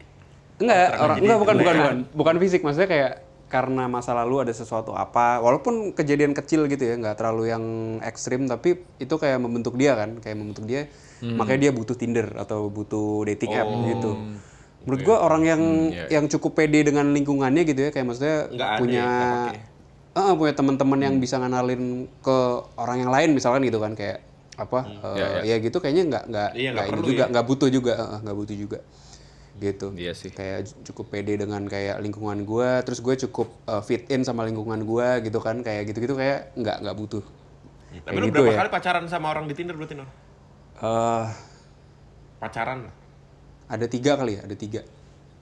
Enggak, 0.56 0.88
orang 0.96 1.16
jadi 1.16 1.24
enggak 1.24 1.38
bukan 1.38 1.54
bukan 1.56 1.74
bukan 1.76 1.96
bukan 2.12 2.34
fisik 2.36 2.60
maksudnya 2.60 2.90
kayak 2.90 3.12
karena 3.46 3.86
masa 3.86 4.10
lalu 4.10 4.42
ada 4.42 4.50
sesuatu 4.50 4.90
apa 4.92 5.38
walaupun 5.38 5.94
kejadian 5.94 6.34
kecil 6.34 6.66
gitu 6.66 6.82
ya 6.82 6.98
nggak 6.98 7.14
terlalu 7.14 7.48
yang 7.48 7.64
ekstrim 8.02 8.44
tapi 8.44 8.74
itu 8.98 9.14
kayak 9.14 9.38
membentuk 9.38 9.78
dia 9.78 9.94
kan 9.94 10.18
kayak 10.18 10.34
membentuk 10.34 10.66
dia 10.66 10.90
Hmm. 11.16 11.40
makanya 11.40 11.60
dia 11.64 11.72
butuh 11.72 11.96
Tinder 11.96 12.28
atau 12.36 12.68
butuh 12.68 13.24
dating 13.24 13.56
app 13.56 13.64
Oh. 13.64 13.88
gitu 13.88 14.10
menurut 14.84 15.00
gua 15.00 15.24
orang 15.24 15.42
yang 15.42 15.62
iya. 15.88 16.20
yang 16.20 16.28
cukup 16.28 16.52
pede 16.52 16.84
dengan 16.84 17.08
lingkungannya 17.08 17.64
gitu 17.64 17.80
ya 17.80 17.90
kayak 17.90 18.04
maksudnya 18.04 18.52
Nggak 18.52 18.68
aneh, 18.68 18.80
punya 18.84 19.06
Eh, 20.16 20.32
punya 20.32 20.52
teman-teman 20.52 20.96
Hmm. 20.96 21.06
yang 21.06 21.16
bisa 21.18 21.36
ngenalin 21.36 21.82
ke 22.18 22.38
orang 22.74 22.96
yang 22.98 23.12
lain 23.12 23.30
misalkan 23.30 23.60
gitu 23.60 23.76
kan 23.76 23.92
kayak 23.92 24.24
apa 24.56 24.88
eh, 25.12 25.44
ya, 25.44 25.56
gitu 25.60 25.76
kayaknya 25.76 26.04
nggak 26.08 26.24
nggak 26.26 26.50
Hmm. 26.50 26.58
Iya, 26.58 26.70
nggak 26.72 26.86
ini 26.88 27.00
juga 27.04 27.22
ya. 27.22 27.30
nggak 27.30 27.46
butuh 27.46 27.68
juga 27.68 27.92
eh, 27.94 28.18
nggak 28.24 28.36
butuh 28.36 28.56
juga 28.56 28.78
gitu 29.56 29.86
Iya 29.92 30.12
sih. 30.12 30.28
kayak 30.30 30.58
cukup 30.82 31.06
pede 31.10 31.36
dengan 31.36 31.64
kayak 31.64 32.00
lingkungan 32.00 32.44
gua 32.44 32.80
terus 32.80 33.00
gue 33.00 33.16
cukup 33.18 33.48
uh, 33.64 33.80
fit 33.80 34.04
in 34.06 34.20
sama 34.20 34.44
lingkungan 34.44 34.84
gua 34.84 35.16
gitu 35.18 35.36
kan 35.38 35.60
kayak 35.60 35.84
gitu-gitu 35.86 36.12
kayak 36.12 36.52
nggak 36.54 36.76
nggak 36.80 36.92
butuh 36.94 37.24
Tapi 37.96 38.04
kayak 38.06 38.16
lu 38.18 38.26
gitu 38.26 38.36
berapa 38.38 38.52
ya 38.52 38.58
kali 38.58 38.70
pacaran 38.70 39.04
sama 39.06 39.26
orang 39.30 39.44
di 39.44 39.54
Tinder 39.54 39.72
berarti? 39.72 39.96
Eh, 39.96 41.24
Pacaran. 42.36 42.88
ada 43.66 43.86
tiga 43.86 44.12
kali 44.14 44.36
ya 44.36 44.44
ada 44.44 44.52
tiga 44.54 44.80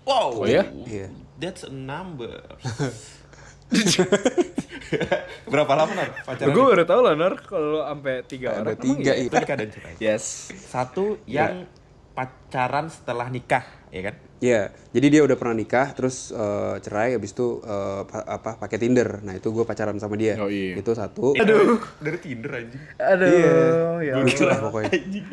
Wow. 0.04 0.36
Oh 0.36 0.44
ya? 0.44 0.62
iya 0.84 1.10
That's 1.34 1.62
a 1.62 1.72
number. 1.72 2.38
Berapa 5.46 5.72
lama 5.74 5.92
Nor 5.92 6.08
pacaran? 6.22 6.52
Gue 6.52 6.64
baru 6.66 6.84
tau 6.84 7.00
lah 7.00 7.14
Nor 7.14 7.34
kalau 7.40 7.82
sampai 7.82 8.14
tiga 8.24 8.48
Ada 8.52 8.60
orang. 8.70 8.78
tiga 8.78 9.12
Emang 9.12 9.26
Itu 9.26 9.34
nikah 9.36 9.56
dan 9.56 9.68
cerai. 9.70 9.92
iya? 9.94 10.14
Yes. 10.14 10.24
Satu 10.64 11.04
yang 11.24 11.66
pacaran 12.12 12.86
setelah 12.86 13.26
nikah, 13.26 13.64
ya 13.90 14.02
kan? 14.04 14.14
Iya, 14.38 14.62
jadi 14.92 15.06
dia 15.08 15.22
udah 15.24 15.34
pernah 15.34 15.56
nikah, 15.56 15.90
terus 15.90 16.28
eh, 16.28 16.76
cerai, 16.78 17.16
habis 17.16 17.32
itu 17.32 17.58
eh, 17.60 18.02
pa- 18.04 18.28
apa 18.28 18.50
pakai 18.56 18.76
Tinder. 18.76 19.18
Nah 19.18 19.34
itu 19.34 19.48
gue 19.48 19.64
pacaran 19.64 19.96
sama 19.96 20.14
dia. 20.14 20.36
Oh, 20.36 20.46
iya. 20.46 20.76
Itu 20.76 20.92
satu. 20.92 21.32
Aduh, 21.34 21.80
dari 21.98 22.18
Tinder 22.20 22.52
anjing. 22.54 22.82
Aduh, 22.94 23.98
ya 23.98 24.14
Lucu 24.16 24.44
lah 24.44 24.58
pokoknya. 24.60 24.92
Anjing. 24.92 25.26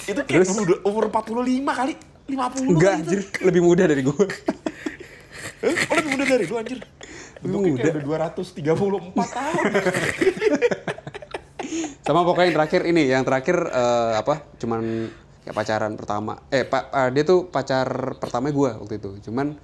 Itu 0.00 0.20
kayak 0.22 0.46
Terus? 0.46 0.56
udah 0.56 0.78
umur 0.82 1.04
45 1.10 1.26
kali 1.74 1.92
50 2.24 2.70
Enggak 2.70 2.94
gitu. 2.96 3.04
anjir, 3.04 3.20
lebih 3.42 3.60
muda 3.60 3.84
dari 3.84 4.02
gue. 4.02 4.24
Oh 5.60 5.92
lebih 5.92 6.10
muda 6.16 6.24
dari 6.24 6.44
lu 6.48 6.56
anjir. 6.56 6.80
Bentuknya 7.40 7.80
kayak 7.80 8.04
udah 8.04 8.32
234 8.32 9.36
tahun. 9.36 9.64
sama 12.04 12.26
pokoknya 12.26 12.46
yang 12.50 12.56
terakhir 12.56 12.82
ini, 12.88 13.02
yang 13.06 13.22
terakhir 13.22 13.56
eh, 13.70 14.12
apa? 14.18 14.42
Cuman 14.58 15.08
kayak 15.46 15.56
pacaran 15.56 15.92
pertama. 15.94 16.42
Eh 16.50 16.66
pak, 16.66 16.90
eh, 16.90 17.08
dia 17.14 17.24
tuh 17.24 17.46
pacar 17.48 18.18
pertama 18.18 18.50
gue 18.50 18.70
waktu 18.76 18.94
itu. 18.98 19.30
Cuman 19.30 19.54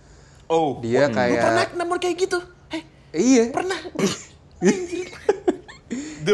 Oh, 0.46 0.78
dia 0.78 1.10
lu 1.10 1.10
pernah 1.10 1.66
kayak 1.66 1.74
nomor 1.74 1.98
kayak 1.98 2.16
gitu? 2.22 2.38
Eh, 2.70 2.86
iya, 3.10 3.50
pernah. 3.50 3.74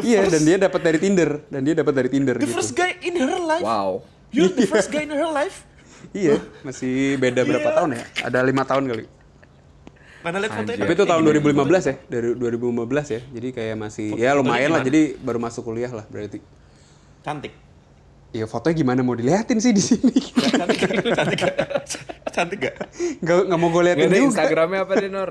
iya 0.05 0.21
dan 0.29 0.43
dia 0.45 0.57
dapat 0.57 0.81
dari 0.85 0.99
Tinder 1.01 1.31
dan 1.49 1.61
dia 1.65 1.75
dapat 1.77 1.93
dari 1.97 2.09
Tinder 2.09 2.37
the 2.37 2.45
gitu. 2.45 2.57
first 2.61 2.77
guy 2.77 2.93
in 3.01 3.17
her 3.17 3.41
life. 3.41 3.65
Wow. 3.65 4.05
You're 4.33 4.53
the 4.53 4.69
first 4.69 4.93
guy 4.93 5.09
in 5.09 5.13
her 5.13 5.29
life. 5.29 5.65
Iya, 6.13 6.45
masih 6.61 7.17
beda 7.17 7.45
berapa 7.45 7.73
tahun 7.73 7.97
ya? 7.97 8.05
Ada 8.29 8.45
lima 8.45 8.69
tahun 8.69 8.85
kali. 8.89 9.05
Mana 10.23 10.37
lihat 10.38 10.52
fotonya? 10.55 10.83
Tapi 10.87 10.93
itu 10.95 11.05
tahun 11.05 11.23
2015 11.26 11.91
ya, 11.91 11.95
dari 12.07 12.29
2015 12.38 13.14
ya. 13.14 13.21
Jadi 13.35 13.49
kayak 13.50 13.76
masih 13.76 14.07
ya 14.14 14.31
lumayan 14.35 14.71
lah. 14.71 14.83
Jadi 14.83 15.19
baru 15.19 15.38
masuk 15.43 15.67
kuliah 15.67 15.91
lah 15.91 16.07
berarti. 16.07 16.38
Cantik. 17.23 17.52
Ya 18.33 18.49
fotonya 18.49 18.75
gimana 18.81 19.05
mau 19.05 19.12
diliatin 19.12 19.61
sih 19.61 19.76
di 19.76 19.83
sini? 19.85 20.09
Cantik, 20.57 20.79
cantik, 21.12 21.38
gak? 21.45 21.57
cantik 22.33 22.59
gak? 22.64 22.76
Gak, 23.21 23.45
mau 23.61 23.69
gue 23.69 23.83
liatin 23.85 24.09
ada 24.09 24.17
juga. 24.17 24.25
Instagramnya 24.33 24.81
apa 24.88 24.93
deh 24.97 25.11
Nor? 25.12 25.31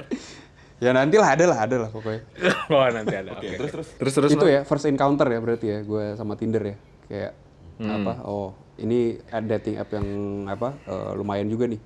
Ya 0.78 0.94
nanti 0.94 1.18
lah 1.18 1.34
ada 1.34 1.46
lah, 1.50 1.58
ada 1.66 1.76
lah 1.82 1.90
pokoknya. 1.90 2.22
oh 2.74 2.86
nanti 2.94 3.16
ada. 3.18 3.34
Oke. 3.34 3.58
terus, 3.58 3.72
terus. 3.74 3.88
Terus 3.98 4.14
terus. 4.14 4.32
itu 4.38 4.46
ya 4.46 4.62
first 4.70 4.86
encounter 4.86 5.26
ya 5.26 5.40
berarti 5.42 5.66
ya 5.66 5.80
gue 5.82 6.14
sama 6.14 6.38
Tinder 6.38 6.62
ya. 6.62 6.76
Kayak 7.10 7.34
Hmm. 7.82 8.06
apa? 8.06 8.14
Oh 8.30 8.54
ini 8.78 9.18
ada 9.34 9.58
dating 9.58 9.82
app 9.82 9.90
yang 9.90 10.06
apa 10.46 10.78
eh, 10.86 11.12
lumayan 11.18 11.50
juga 11.50 11.66
nih. 11.66 11.82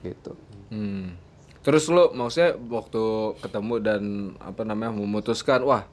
Gitu. 0.00 0.32
Hmm. 0.72 1.12
Terus 1.60 1.84
lo 1.88 2.10
maksudnya 2.10 2.54
waktu 2.56 3.02
ketemu 3.38 3.74
dan 3.78 4.02
apa 4.38 4.62
namanya 4.62 4.94
memutuskan 4.94 5.60
wah 5.62 5.84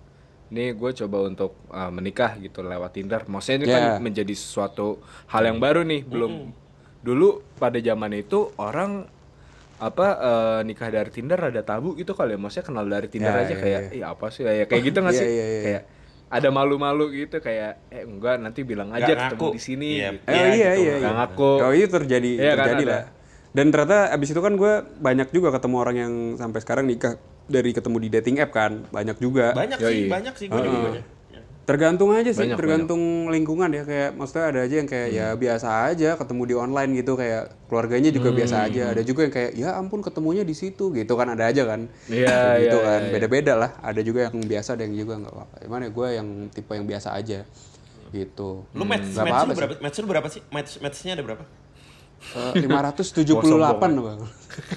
ini 0.45 0.71
gue 0.71 0.91
coba 0.95 1.25
untuk 1.25 1.57
uh, 1.67 1.89
menikah 1.89 2.37
gitu 2.37 2.61
lewat 2.61 2.91
Tinder. 2.93 3.21
Maksudnya 3.25 3.57
ini 3.57 3.65
kan 3.67 3.81
Yeah. 3.81 3.99
menjadi 3.99 4.33
suatu 4.33 5.01
hal 5.27 5.43
yang 5.43 5.57
baru 5.57 5.81
nih 5.81 6.05
belum 6.05 6.53
dulu 7.01 7.29
pada 7.55 7.77
zaman 7.77 8.13
itu 8.15 8.49
orang 8.55 9.05
apa 9.75 10.07
eh, 10.15 10.59
nikah 10.63 10.87
dari 10.87 11.11
Tinder 11.11 11.35
ada 11.37 11.59
tabu 11.59 11.93
gitu 11.93 12.15
kali 12.15 12.33
ya 12.33 12.39
maksudnya 12.39 12.65
kenal 12.65 12.85
dari 12.87 13.05
Tinder 13.05 13.29
Ya, 13.29 13.43
aja 13.43 13.51
ya, 13.51 13.59
kayak 13.59 13.81
iya 13.91 14.05
apa 14.07 14.25
sih 14.31 14.41
ya 14.41 14.63
kayak 14.63 14.81
gitu 14.81 14.97
nggak 15.03 15.13
Iya, 15.17 15.21
sih 15.21 15.27
iya, 15.27 15.45
iya. 15.45 15.61
kayak 15.61 15.81
ada 16.25 16.49
malu-malu 16.49 17.05
gitu 17.11 17.37
kayak 17.37 17.83
eh 17.91 18.01
enggak 18.01 18.39
nanti 18.39 18.63
bilang 18.63 18.89
aja 18.89 19.05
Nggak 19.05 19.35
ketemu 19.35 19.47
di 19.51 19.61
sini 19.61 19.89
Iya. 19.99 20.09
gitu. 20.15 20.25
Oh 20.25 20.31
Iya, 20.31 20.45
iya 20.47 20.69
gitu. 20.71 20.81
iya. 20.81 20.93
Nggak 20.95 21.11
iya. 21.11 21.19
ngaku. 21.19 21.51
Oh 21.59 21.73
iya 21.75 21.87
terjadi 21.91 22.31
Iya, 22.33 22.51
kan, 22.51 22.65
terjadi 22.65 22.83
ada. 22.87 22.99
Dan 23.55 23.71
ternyata 23.71 24.11
abis 24.11 24.35
itu 24.35 24.41
kan 24.43 24.53
gue 24.53 24.73
banyak 24.99 25.31
juga 25.31 25.47
ketemu 25.49 25.75
orang 25.79 25.95
yang 25.95 26.13
sampai 26.35 26.59
sekarang 26.59 26.85
nikah 26.85 27.15
dari 27.47 27.71
ketemu 27.71 27.97
di 28.03 28.09
dating 28.11 28.35
app 28.43 28.51
kan 28.51 28.83
banyak 28.91 29.15
juga. 29.15 29.55
Banyak 29.55 29.79
Yoi. 29.79 29.87
sih, 29.87 30.01
banyak 30.11 30.33
sih 30.35 30.47
gue 30.51 30.59
juga 30.59 30.79
banyak. 30.83 31.05
Ya. 31.31 31.41
Tergantung 31.65 32.11
aja 32.11 32.29
sih, 32.29 32.45
Banyak, 32.45 32.57
tergantung 32.59 33.01
lingkungan 33.31 33.71
ya 33.71 33.81
kayak 33.81 34.13
maksudnya 34.13 34.45
ada 34.51 34.59
aja 34.67 34.75
yang 34.75 34.85
kayak 34.85 35.09
ya 35.09 35.27
Hmm. 35.31 35.39
biasa 35.39 35.67
aja 35.87 36.09
ketemu 36.13 36.41
di 36.45 36.53
online 36.53 36.91
gitu 36.93 37.15
kayak 37.15 37.43
keluarganya 37.65 38.09
juga 38.11 38.29
biasa 38.35 38.55
aja. 38.67 38.83
Ada 38.91 39.01
juga 39.01 39.25
yang 39.25 39.33
kayak 39.33 39.51
ya 39.55 39.69
ampun 39.73 40.03
ketemunya 40.03 40.43
di 40.43 40.53
situ 40.53 40.91
gitu 40.91 41.13
kan 41.15 41.31
ada 41.31 41.47
aja 41.47 41.63
kan. 41.63 41.87
Iya, 42.05 42.27
Kayak 42.27 42.59
gitu 42.59 42.77
iya, 42.77 42.85
kan. 42.85 43.01
iya. 43.01 43.11
Beda-beda 43.15 43.53
lah. 43.55 43.71
Ada 43.79 44.01
juga 44.03 44.19
yang 44.27 44.35
biasa, 44.35 44.69
ada 44.75 44.83
yang 44.83 44.93
juga 44.93 45.13
nggak 45.17 45.33
apa-apa. 45.33 45.55
Gimana 45.63 45.83
gue 45.89 46.07
yang 46.11 46.27
tipe 46.51 46.69
yang 46.69 46.85
biasa 46.85 47.15
aja 47.15 47.39
gitu. 48.11 48.49
Lu 48.71 48.83
match, 48.85 49.09
Nggak 49.09 49.25
match 49.25 49.41
lu 49.41 49.53
berapa? 49.55 49.73
Match 49.81 49.97
lu 49.97 50.07
berapa 50.07 50.27
sih? 50.29 50.41
Match 50.51 50.71
matchnya 50.77 51.13
ada 51.15 51.23
berapa? 51.23 51.45
Eh, 52.33 52.53
578 52.61 53.37
bang. 53.95 54.19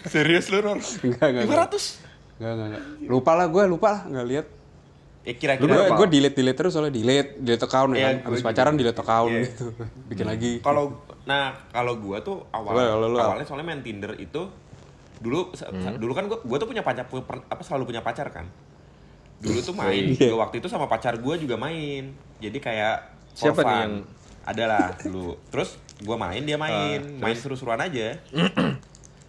Serius 0.07 0.47
lu, 0.49 0.61
Nor? 0.61 0.77
Enggak, 0.77 1.27
enggak. 1.27 1.45
enggak. 1.45 1.69
500? 1.71 2.39
Enggak, 2.39 2.53
enggak, 2.53 2.67
enggak. 2.69 2.83
Lupa 3.05 3.33
lah 3.33 3.47
gue, 3.47 3.63
lupa 3.65 3.89
lah, 3.89 4.01
enggak 4.05 4.27
lihat. 4.27 4.47
Ya 5.21 5.33
Gue 5.35 5.41
kira-kira 5.59 5.93
gue 5.93 6.07
delete 6.09 6.37
delete 6.37 6.57
terus 6.57 6.73
soalnya 6.73 6.89
delete 6.91 7.37
delete 7.37 7.61
account 7.61 7.91
ya. 7.91 7.97
Iya, 7.97 8.09
kan. 8.09 8.17
Habis 8.25 8.39
juga. 8.39 8.49
pacaran 8.49 8.75
delete 8.75 8.97
account 8.99 9.29
Iya. 9.31 9.43
gitu. 9.45 9.67
Bikin 10.07 10.27
lagi. 10.27 10.53
kalau 10.61 10.85
nah 11.23 11.45
kalau 11.69 11.93
gua 11.95 12.17
tuh 12.19 12.41
awal 12.49 12.73
Coba, 12.73 13.21
awalnya 13.23 13.45
soalnya 13.45 13.67
main 13.67 13.85
Tinder 13.85 14.17
itu 14.17 14.49
dulu 15.19 15.53
Hmm. 15.53 16.01
dulu 16.01 16.13
kan 16.13 16.25
gua 16.25 16.41
gua 16.41 16.57
tuh 16.57 16.65
punya 16.65 16.81
pacar 16.81 17.05
apa 17.05 17.61
selalu 17.61 17.85
punya 17.85 18.01
pacar 18.01 18.33
kan 18.33 18.49
dulu 19.39 19.61
tuh 19.61 19.77
main 19.77 20.17
juga 20.17 20.41
waktu 20.41 20.59
itu 20.59 20.67
sama 20.67 20.87
pacar 20.87 21.13
gua 21.15 21.37
juga 21.37 21.55
main 21.55 22.09
jadi 22.39 22.57
kayak 22.57 22.97
Siapa 23.37 23.61
nih 23.61 23.67
fun. 23.67 23.77
yang- 23.85 24.01
ada 24.43 24.65
lah 24.65 24.87
dulu 24.99 25.37
terus 25.47 25.77
gua 26.01 26.17
main 26.17 26.41
dia 26.41 26.55
main. 26.55 27.01
Ah, 27.01 27.21
main 27.21 27.35
seru-seruan 27.35 27.79
aja. 27.79 28.15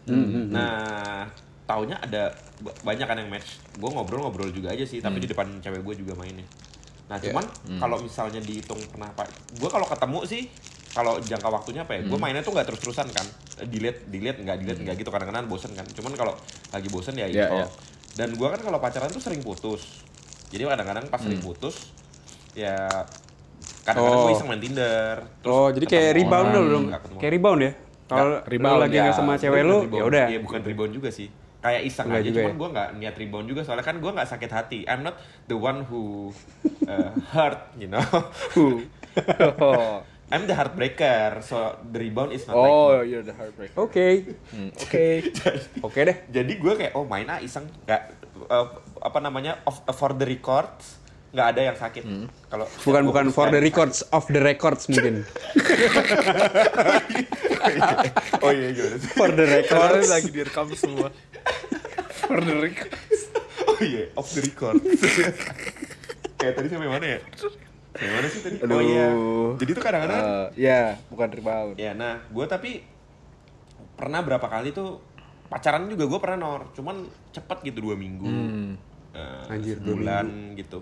Hmm, 0.05 0.49
nah 0.49 1.29
taunya 1.63 1.93
ada 1.95 2.33
ba- 2.59 2.73
banyak 2.83 3.05
kan 3.05 3.13
yang 3.15 3.29
match. 3.29 3.61
Gue 3.75 3.87
ngobrol-ngobrol 3.87 4.49
juga 4.49 4.73
aja 4.73 4.81
sih 4.81 4.97
tapi 4.99 5.21
di 5.21 5.29
depan 5.29 5.45
cewek 5.59 5.81
gue 5.83 5.95
juga 5.97 6.17
mainnya. 6.17 6.45
Nah 7.05 7.17
Ya. 7.17 7.29
cuman 7.29 7.45
kalau 7.77 8.01
misalnya 8.01 8.41
dihitung 8.41 8.81
pernah 8.89 9.09
pak 9.11 9.29
gue 9.53 9.69
kalau 9.69 9.85
ketemu 9.85 10.19
sih 10.25 10.41
kalau 10.89 11.21
jangka 11.21 11.45
waktunya 11.47 11.85
apa 11.85 11.93
ya 11.93 12.01
gue 12.03 12.17
mainnya 12.17 12.41
tuh 12.41 12.51
nggak 12.51 12.67
terus-terusan 12.67 13.05
kan. 13.07 13.25
Delete 13.63 14.09
delete 14.09 14.41
nggak 14.41 14.57
delete 14.59 14.81
nggak 14.81 14.95
gitu. 14.97 15.09
Kadang-kadang 15.09 15.45
bosen 15.45 15.71
kan. 15.71 15.85
Cuman 15.85 16.13
kalau 16.13 16.33
lagi 16.69 16.89
bosen 16.89 17.13
ya 17.13 17.25
info. 17.27 17.55
ya. 17.55 17.67
dan 18.09 18.33
gue 18.33 18.47
kan 18.49 18.59
kalau 18.59 18.77
pacaran 18.77 19.07
tuh 19.07 19.21
sering 19.21 19.45
putus. 19.45 20.01
Jadi 20.49 20.65
kadang-kadang 20.65 21.05
pas 21.07 21.21
sering 21.21 21.37
putus 21.39 21.93
ya 22.57 22.89
kadang-kadang 23.89 24.19
gue 24.19 24.29
Oh. 24.29 24.37
iseng 24.37 24.47
main 24.47 24.61
Tinder 24.61 25.15
terus 25.41 25.53
Oh, 25.55 25.67
jadi 25.69 25.85
kayak 25.85 26.11
rebound 26.15 26.47
dulu 26.49 26.67
dong. 26.69 26.85
Kayak 27.17 27.33
rebound 27.33 27.59
ya. 27.61 27.71
Kalau 28.05 28.37
rebound, 28.41 28.79
lagi 28.81 28.95
ya. 28.97 29.01
nggak 29.05 29.15
sama 29.15 29.33
cewek 29.37 29.61
lu, 29.61 29.77
ya 29.85 30.03
udah. 30.03 30.25
Iya, 30.33 30.39
bukan 30.41 30.59
rebound 30.61 30.91
juga 30.91 31.09
sih. 31.09 31.29
Kayak 31.59 31.81
iseng 31.85 32.07
Enggak 32.09 32.21
aja, 32.23 32.29
cuman 32.31 32.49
ya? 32.49 32.55
gue 32.57 32.69
nggak 32.71 32.89
niat 32.97 33.15
rebound 33.15 33.45
juga 33.45 33.61
soalnya 33.61 33.85
kan 33.85 33.95
gue 33.99 34.11
nggak 34.11 34.29
sakit 34.29 34.49
hati. 34.49 34.79
I'm 34.87 35.03
not 35.03 35.15
the 35.45 35.53
one 35.53 35.85
who 35.85 36.31
uh, 36.87 37.11
hurt, 37.29 37.59
you 37.75 37.85
know. 37.85 38.01
oh, 39.61 40.01
I'm 40.31 40.45
the 40.45 40.53
heartbreaker, 40.53 41.41
so 41.41 41.57
the 41.83 41.99
rebound 41.99 42.31
is 42.31 42.45
not 42.45 42.53
oh 42.53 42.97
like. 42.97 43.09
you're 43.09 43.25
the 43.25 43.33
heartbreak. 43.33 43.73
Oke. 43.75 44.29
Hmm, 44.49 44.69
Oke. 44.85 45.05
Oke 45.81 45.99
deh. 46.01 46.17
Jadi 46.29 46.53
gue 46.57 46.73
kayak 46.77 46.93
oh 46.93 47.05
main 47.05 47.25
ah 47.25 47.41
iseng, 47.41 47.65
nggak 47.83 48.01
uh, 48.45 48.65
apa 49.01 49.19
namanya 49.19 49.57
off, 49.65 49.81
uh, 49.83 49.91
for 49.91 50.13
the 50.13 50.25
records 50.25 51.01
nggak 51.29 51.47
ada 51.47 51.61
yang 51.63 51.77
sakit. 51.77 52.03
Kalau 52.47 52.65
Hmm. 52.65 52.81
Bukan 52.83 53.03
bukan 53.05 53.25
for 53.29 53.47
the 53.47 53.59
records, 53.59 54.01
off 54.09 54.25
the 54.27 54.39
records 54.39 54.87
mungkin. 54.87 55.21
oh 58.39 58.51
iya 58.51 58.67
gimana 58.71 58.95
sih? 58.97 59.09
for 59.11 59.29
the 59.29 59.45
records. 59.45 60.07
lagi 60.07 60.29
direkam 60.29 60.67
semua. 60.73 61.09
For 62.19 62.39
the 62.39 62.55
record. 62.59 62.91
Oh 63.61 63.77
iya 63.79 64.09
off 64.15 64.29
the 64.31 64.41
record. 64.41 64.81
kayak 66.39 66.53
tadi 66.55 66.67
sampai 66.67 66.87
mana 66.87 67.05
ya? 67.05 67.19
Sampai 67.35 68.09
mana 68.09 68.27
sih 68.27 68.39
tadi? 68.41 68.55
Oh 68.59 68.65
Aduh. 68.65 68.81
iya. 68.81 69.07
Jadi 69.57 69.71
tuh 69.71 69.83
kadang-kadang 69.83 70.19
Eh, 70.19 70.45
ya, 70.57 70.81
bukan 71.07 71.27
rebound. 71.29 71.75
Ya, 71.75 71.91
nah, 71.91 72.23
gue 72.23 72.45
tapi 72.45 72.81
pernah 73.93 74.23
berapa 74.23 74.47
kali 74.47 74.71
tuh 74.71 75.03
pacaran 75.45 75.85
juga 75.85 76.07
gue 76.07 76.19
pernah 76.19 76.37
nor, 76.39 76.61
cuman 76.71 77.03
cepet 77.29 77.57
gitu 77.65 77.83
dua 77.83 77.95
minggu, 77.97 78.23
Hmm. 78.23 78.71
eh, 79.11 79.51
Anjir, 79.51 79.77
dua 79.77 79.97
sebulan 79.97 80.25
gitu. 80.55 80.79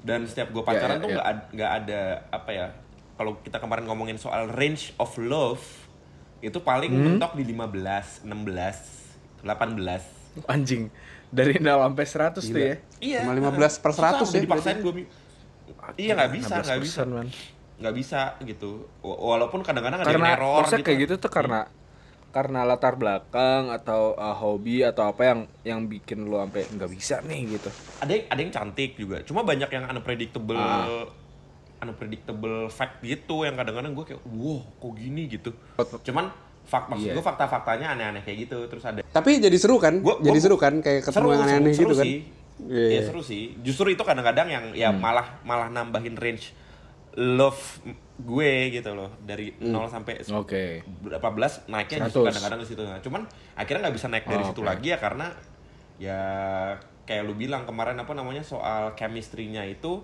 Dan 0.00 0.24
setiap 0.24 0.48
gue 0.48 0.62
pacaran 0.62 0.96
ya, 0.96 1.02
tuh 1.02 1.08
ya. 1.08 1.14
nggak 1.14 1.26
ad- 1.26 1.48
nggak 1.50 1.70
ada 1.76 2.00
apa 2.28 2.50
ya? 2.50 2.66
Kalau 3.14 3.32
kita 3.38 3.58
kemarin 3.58 3.84
ngomongin 3.84 4.14
soal 4.14 4.46
range 4.48 4.94
of 4.94 5.10
love, 5.16 5.62
itu 6.38 6.58
paling 6.58 6.88
Hmm? 6.88 7.04
mentok 7.14 7.34
di 7.34 7.44
15, 7.44 8.22
16, 8.22 8.78
18. 9.42 10.02
Anjing. 10.46 10.86
Dari 11.28 11.58
0 11.58 11.82
sampai 11.84 12.06
100 12.06 12.42
tuh 12.46 12.60
ya. 12.62 12.74
Iya. 12.98 13.20
Cuma 13.22 13.34
15 13.34 13.74
per 13.76 13.90
100 13.90 14.22
Susah, 14.22 14.32
ya, 14.32 14.32
udah 14.32 14.40
dipaksain 14.40 14.78
gue. 14.78 14.92
Iya 15.96 16.12
nggak 16.14 16.32
bisa, 16.32 16.54
nggak 16.58 16.80
bisa, 16.80 17.00
16%, 17.02 17.08
man. 17.10 17.28
nggak 17.78 17.94
bisa 17.94 18.20
gitu. 18.40 18.70
Wa- 19.00 19.20
Walaupun 19.28 19.60
kadang-kadang 19.60 19.98
ada 19.98 20.06
Karena 20.06 20.26
yang 20.26 20.38
error 20.38 20.64
gitu. 20.64 20.82
kayak 20.82 20.98
gitu 21.00 21.14
tuh 21.18 21.28
karena 21.28 21.60
karena 22.28 22.60
latar 22.62 22.94
belakang 22.94 23.68
atau 23.68 24.12
uh, 24.12 24.36
hobi 24.36 24.82
atau 24.82 25.08
apa 25.08 25.22
yang 25.24 25.40
yang 25.62 25.80
bikin 25.84 26.24
lo 26.24 26.38
sampai 26.38 26.68
nggak 26.68 26.90
bisa 26.90 27.16
nih 27.20 27.40
gitu. 27.50 27.68
ada 27.98 28.10
yang 28.10 28.24
ada 28.28 28.40
yang 28.40 28.52
cantik 28.52 28.90
juga 28.94 29.16
cuma 29.22 29.40
banyak 29.42 29.66
yang 29.66 29.84
unpredictable 29.86 30.56
Ah. 30.56 31.08
unpredictable 31.78 32.68
fact 32.68 33.00
gitu 33.00 33.42
yang 33.42 33.54
kadang-kadang 33.54 33.92
gue 33.92 34.04
kayak 34.04 34.22
wow 34.26 34.60
kok 34.60 34.92
gini 34.94 35.22
gitu 35.26 35.50
cuman 36.02 36.28
fak 36.64 36.84
maksud 36.86 37.06
Iya. 37.06 37.14
gue 37.14 37.24
fakta-faktanya 37.24 37.86
aneh-aneh 37.90 38.20
kayak 38.20 38.38
gitu 38.44 38.58
terus 38.66 38.84
ada 38.84 39.00
Tapi 39.00 39.40
jadi 39.40 39.56
seru 39.56 39.78
kan? 39.78 39.98
Gua- 39.98 40.20
jadi 40.20 40.36
gua- 40.36 40.44
seru 40.44 40.56
kan 40.56 40.74
kayak 40.78 41.00
ketemu 41.02 41.28
yang 41.30 41.42
aneh-aneh 41.42 41.72
gitu 41.72 41.94
kan? 41.94 42.04
sih 42.04 42.16
ya 42.68 43.00
seru 43.00 43.22
sih. 43.22 43.54
Justru 43.58 43.88
itu 43.88 44.02
kadang-kadang 44.02 44.46
yang 44.46 44.64
ya 44.74 44.90
Hmm. 44.90 44.98
malah 44.98 45.38
malah 45.42 45.70
nambahin 45.70 46.12
range 46.12 46.50
love 47.18 47.82
gue 48.16 48.50
gitu 48.72 48.94
loh 48.94 49.10
dari 49.20 49.50
0 49.58 49.86
sampai 49.86 50.22
Hmm. 50.22 50.38
Oke. 50.38 50.82
berapa 51.00 51.28
belas 51.30 51.66
naiknya 51.66 52.06
justru 52.06 52.22
100. 52.22 52.30
kadang-kadang 52.30 52.58
ke 52.62 52.66
situ. 52.66 52.82
Nah, 52.82 52.98
cuman 52.98 53.22
akhirnya 53.54 53.80
nggak 53.84 53.96
bisa 53.96 54.06
naik 54.06 54.24
dari 54.24 54.42
Oh, 54.42 54.48
situ 54.48 54.60
oke. 54.60 54.68
lagi 54.68 54.86
ya 54.88 54.98
karena 54.98 55.26
ya 55.96 56.20
kayak 57.04 57.22
lu 57.22 57.34
bilang 57.34 57.62
kemarin 57.64 57.96
apa 57.96 58.12
namanya 58.12 58.40
soal 58.40 58.94
chemistry-nya 58.94 59.64
itu 59.64 59.98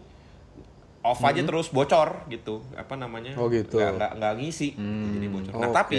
off 1.00 1.21
aja 1.21 1.38
terus 1.38 1.68
bocor 1.68 2.25
gitu. 2.26 2.64
Apa 2.73 2.94
namanya? 2.94 3.37
Oh, 3.37 3.47
gitu. 3.47 3.76
Nggak, 3.76 3.92
nggak, 3.94 4.12
nggak 4.16 4.35
ngisi 4.40 4.68
jadi 5.12 5.26
bocor. 5.28 5.52
Nah, 5.52 5.68
Oke. 5.68 5.76
tapi 5.76 5.99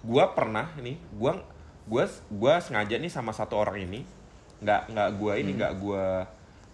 gua 0.00 0.32
pernah 0.32 0.66
ini 0.76 0.96
gua 1.12 1.38
gua 1.84 2.04
gua 2.28 2.58
sengaja 2.58 2.96
nih 2.96 3.08
sama 3.08 3.30
satu 3.30 3.54
orang 3.54 3.76
ini 3.80 4.00
nggak 4.56 4.82
nggak 4.90 5.08
gua 5.14 5.32
ini 5.34 5.50
nggak 5.54 5.72
gua 5.76 6.24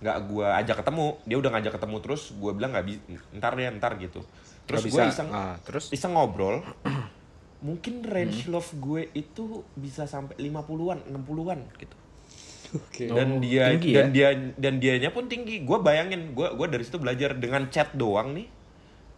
nggak 0.00 0.16
gua 0.26 0.56
ajak 0.56 0.80
ketemu 0.80 1.06
dia 1.22 1.36
udah 1.36 1.50
ngajak 1.52 1.72
ketemu 1.76 1.96
terus 2.00 2.22
gua 2.34 2.52
bilang 2.52 2.70
nggak 2.72 2.86
bisa 2.86 3.00
ntar 3.36 3.52
deh 3.54 3.68
ntar 3.76 3.92
gitu 3.96 4.20
terus 4.64 4.82
bisa. 4.84 5.02
iseng 5.06 5.28
Ah, 5.28 5.56
terus? 5.60 5.92
iseng 5.92 6.12
ngobrol 6.14 6.64
mungkin 7.66 8.00
range 8.00 8.48
love 8.48 8.72
gue 8.72 9.12
itu 9.12 9.60
bisa 9.76 10.08
sampai 10.08 10.32
50-an 10.40 11.04
60-an 11.12 11.60
gitu 11.76 11.96
Oke. 12.72 13.04
dan 13.10 13.36
dia 13.36 13.74
tinggi 13.74 13.90
dan 13.92 14.06
ya? 14.08 14.12
dia 14.14 14.28
dan 14.56 14.74
dianya 14.80 15.10
pun 15.10 15.28
tinggi 15.28 15.60
gue 15.60 15.78
bayangin 15.78 16.32
gue 16.32 16.48
gua 16.54 16.66
dari 16.70 16.86
situ 16.86 16.96
belajar 16.96 17.36
dengan 17.36 17.68
chat 17.68 17.92
doang 17.92 18.32
nih 18.32 18.46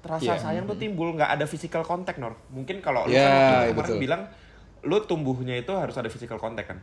terasa 0.03 0.35
Iya. 0.35 0.43
sayang 0.43 0.65
tuh 0.67 0.75
timbul 0.75 1.15
nggak 1.15 1.39
ada 1.39 1.47
physical 1.47 1.87
contact 1.87 2.19
nor 2.19 2.35
mungkin 2.51 2.83
kalau 2.83 3.07
lu 3.07 3.15
Ya, 3.15 3.23
kan 3.23 3.31
waktu 3.31 3.39
itu 3.39 3.55
iya, 3.55 3.71
kemarin 3.71 3.77
betul. 3.87 4.01
bilang 4.03 4.23
lu 4.83 4.97
tumbuhnya 5.07 5.55
itu 5.55 5.71
harus 5.79 5.95
ada 5.95 6.11
physical 6.11 6.43
contact 6.43 6.67
kan 6.67 6.79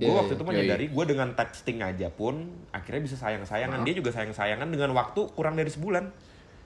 gue 0.00 0.06
Iya, 0.06 0.16
waktu 0.16 0.26
iya. 0.26 0.34
itu 0.34 0.42
Iya, 0.42 0.50
menyadari 0.50 0.86
gue 0.88 1.04
dengan 1.06 1.28
texting 1.30 1.78
aja 1.78 2.08
pun 2.08 2.34
akhirnya 2.70 3.02
bisa 3.02 3.14
sayang 3.14 3.44
sayangan 3.44 3.84
dia 3.84 3.92
juga 3.92 4.10
sayang 4.10 4.32
sayangan 4.32 4.66
dengan 4.66 4.90
waktu 4.92 5.28
kurang 5.30 5.54
dari 5.54 5.68
sebulan 5.68 6.08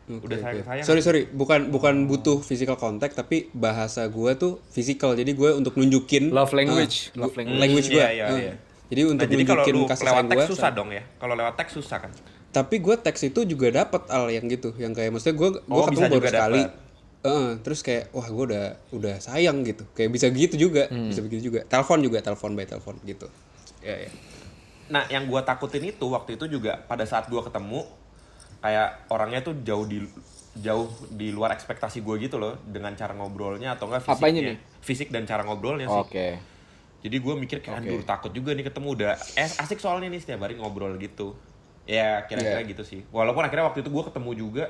udah 0.07 0.21
Oke, 0.23 0.37
sayang 0.39 0.57
oke. 0.57 0.67
sayangan 0.67 0.87
Sorry 0.87 1.01
sorry, 1.01 1.23
bukan 1.27 1.61
bukan 1.69 2.05
butuh 2.05 2.39
physical 2.39 2.77
contact 2.77 3.17
tapi 3.17 3.49
bahasa 3.51 4.05
gua 4.07 4.35
tuh 4.35 4.61
physical. 4.69 5.13
Jadi 5.13 5.33
gue 5.33 5.51
untuk 5.51 5.75
nunjukin 5.75 6.29
Love 6.29 6.53
language, 6.53 7.11
Ah, 7.11 7.21
love 7.21 7.33
gu- 7.33 7.39
language. 7.41 7.59
language 7.59 7.87
Hmm, 7.87 7.95
gua. 7.95 8.05
iya, 8.05 8.11
iya, 8.13 8.25
Ah. 8.25 8.39
iya. 8.39 8.55
Jadi 8.85 9.01
untuk 9.03 9.17
nah 9.19 9.33
jadi 9.33 9.43
kalau 9.43 9.57
nunjukin 9.59 9.75
lu 9.75 9.87
kasih 9.87 10.05
lewat 10.05 10.15
sayang 10.15 10.29
teks 10.31 10.47
susah 10.47 10.71
dong 10.71 10.91
ya 10.91 11.03
kalau 11.17 11.35
lewat 11.35 11.55
teks 11.57 11.73
susah 11.75 11.99
kan 11.99 12.13
Tapi 12.53 12.77
gue 12.79 12.95
teks 12.97 13.21
itu 13.25 13.41
juga 13.43 13.67
dapat 13.75 14.07
al 14.09 14.31
yang 14.31 14.47
gitu, 14.47 14.71
yang 14.77 14.93
kayak 14.93 15.11
maksudnya 15.11 15.35
gue 15.35 15.49
gue 15.57 15.75
Oh, 15.75 15.89
ketemu 15.91 16.07
baru 16.07 16.23
sekali. 16.25 16.63
dapet. 16.63 16.84
Heeh, 17.25 17.57
terus 17.65 17.81
kayak 17.81 18.13
wah 18.13 18.29
gue 18.29 18.45
udah 18.53 18.65
udah 18.93 19.17
sayang 19.17 19.65
gitu. 19.65 19.89
Kayak 19.91 20.11
bisa 20.13 20.27
gitu 20.29 20.61
juga, 20.61 20.93
Hmm. 20.93 21.09
bisa 21.09 21.25
begitu 21.25 21.49
juga. 21.49 21.65
Telepon 21.65 22.05
juga, 22.05 22.21
telepon 22.21 22.53
by 22.53 22.69
telepon 22.69 23.01
gitu. 23.03 23.27
Ya 23.81 23.97
ya. 23.99 24.11
Nah, 24.85 25.09
yang 25.09 25.25
gua 25.25 25.41
takutin 25.41 25.81
itu 25.83 26.05
waktu 26.05 26.37
itu 26.37 26.45
juga 26.47 26.77
pada 26.85 27.03
saat 27.03 27.25
gua 27.27 27.41
ketemu 27.41 27.89
kayak 28.61 29.09
orangnya 29.09 29.41
tuh 29.41 29.57
jauh 29.59 29.85
di 29.85 30.05
jauh 30.55 30.87
di 31.11 31.33
luar 31.33 31.53
ekspektasi 31.53 31.99
gua 31.99 32.15
gitu 32.17 32.37
loh 32.37 32.61
dengan 32.63 32.93
cara 32.93 33.11
ngobrolnya 33.11 33.73
atau 33.73 33.89
enggak 33.89 34.05
Apanya 34.05 34.21
fisiknya. 34.21 34.45
nih? 34.53 34.59
Fisik 34.79 35.09
dan 35.09 35.25
cara 35.25 35.41
ngobrolnya 35.43 35.89
sih. 35.89 35.97
Oke. 35.99 36.29
Jadi 37.01 37.17
gua 37.19 37.35
mikir 37.35 37.61
kayak 37.61 37.81
aduh 37.81 38.05
takut 38.05 38.33
juga 38.33 38.53
nih 38.53 38.69
ketemu 38.69 38.89
udah 38.93 39.13
eh 39.35 39.51
asik 39.59 39.81
soalnya 39.81 40.13
nih 40.13 40.21
setiap 40.21 40.45
hari 40.45 40.57
ngobrol 40.57 40.93
gitu. 40.97 41.33
Ya 41.85 42.21
kira-kira 42.23 42.61
Iya. 42.61 42.69
gitu 42.71 42.85
sih. 42.85 43.01
Walaupun 43.09 43.41
akhirnya 43.41 43.65
waktu 43.65 43.81
itu 43.81 43.89
gua 43.89 44.05
ketemu 44.05 44.31
juga 44.35 44.65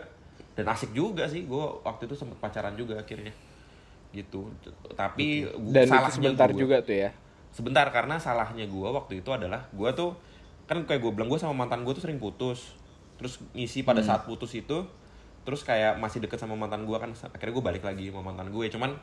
dan 0.54 0.66
asik 0.66 0.90
juga 0.90 1.24
sih. 1.24 1.44
Gua 1.44 1.78
waktu 1.80 2.06
itu 2.06 2.14
sempet 2.14 2.38
pacaran 2.38 2.74
juga 2.74 2.96
akhirnya. 2.96 3.34
Gitu. 4.10 4.46
Tapi 4.92 5.42
gua- 5.44 5.74
Dan 5.74 5.86
salahnya 5.88 6.10
sebentar 6.12 6.48
gua- 6.48 6.60
juga 6.60 6.76
tuh 6.80 6.96
ya. 6.96 7.10
sebentar 7.50 7.86
karena 7.88 8.14
salahnya 8.16 8.66
gua 8.66 8.90
waktu 8.92 9.18
itu 9.18 9.30
adalah 9.30 9.62
gua 9.70 9.90
tuh 9.90 10.14
kan 10.64 10.80
kayak 10.80 10.98
gue 10.98 11.12
bilang 11.12 11.28
gue 11.28 11.36
sama 11.36 11.52
mantan 11.54 11.84
gue 11.84 11.92
tuh 11.92 12.00
sering 12.00 12.16
putus 12.16 12.72
terus 13.14 13.36
ngisi 13.52 13.84
pada 13.84 14.00
saat 14.00 14.24
putus 14.24 14.48
itu 14.50 14.82
terus 15.42 15.60
kayak 15.60 15.94
masih 15.96 16.18
deket 16.18 16.34
sama 16.36 16.56
mantan 16.56 16.82
gua 16.82 16.98
kan 16.98 17.12
akhirnya 17.12 17.52
gue 17.52 17.62
balik 17.62 17.84
lagi 17.84 18.08
sama 18.08 18.24
mantan 18.24 18.48
gue 18.48 18.64
cuman 18.66 18.96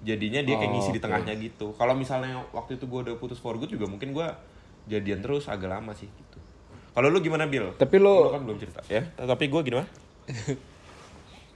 jadinya 0.00 0.38
dia 0.38 0.54
kayak 0.54 0.68
Oh, 0.68 0.74
ngisi 0.76 0.90
di 0.90 1.00
oke. 1.00 1.04
tengahnya 1.04 1.34
gitu 1.34 1.72
kalau 1.72 1.96
misalnya 1.96 2.38
waktu 2.52 2.76
itu 2.76 2.84
gue 2.84 3.00
udah 3.02 3.16
putus 3.16 3.36
for 3.36 3.56
good 3.56 3.66
juga 3.68 3.88
mungkin 3.88 4.12
gua 4.12 4.36
jadian 4.84 5.18
terus 5.18 5.48
agak 5.48 5.72
lama 5.72 5.90
sih 5.90 6.06
gitu 6.06 6.38
kalau 6.92 7.08
lu 7.08 7.18
gimana 7.18 7.46
Bill? 7.46 7.72
Tapi 7.72 7.96
lu- 7.96 8.06
lu 8.20 8.30
kan 8.30 8.42
belum 8.44 8.58
cerita 8.58 8.84
ya 8.84 9.00
tapi 9.16 9.48
gue 9.48 9.60
gimana? 9.64 9.88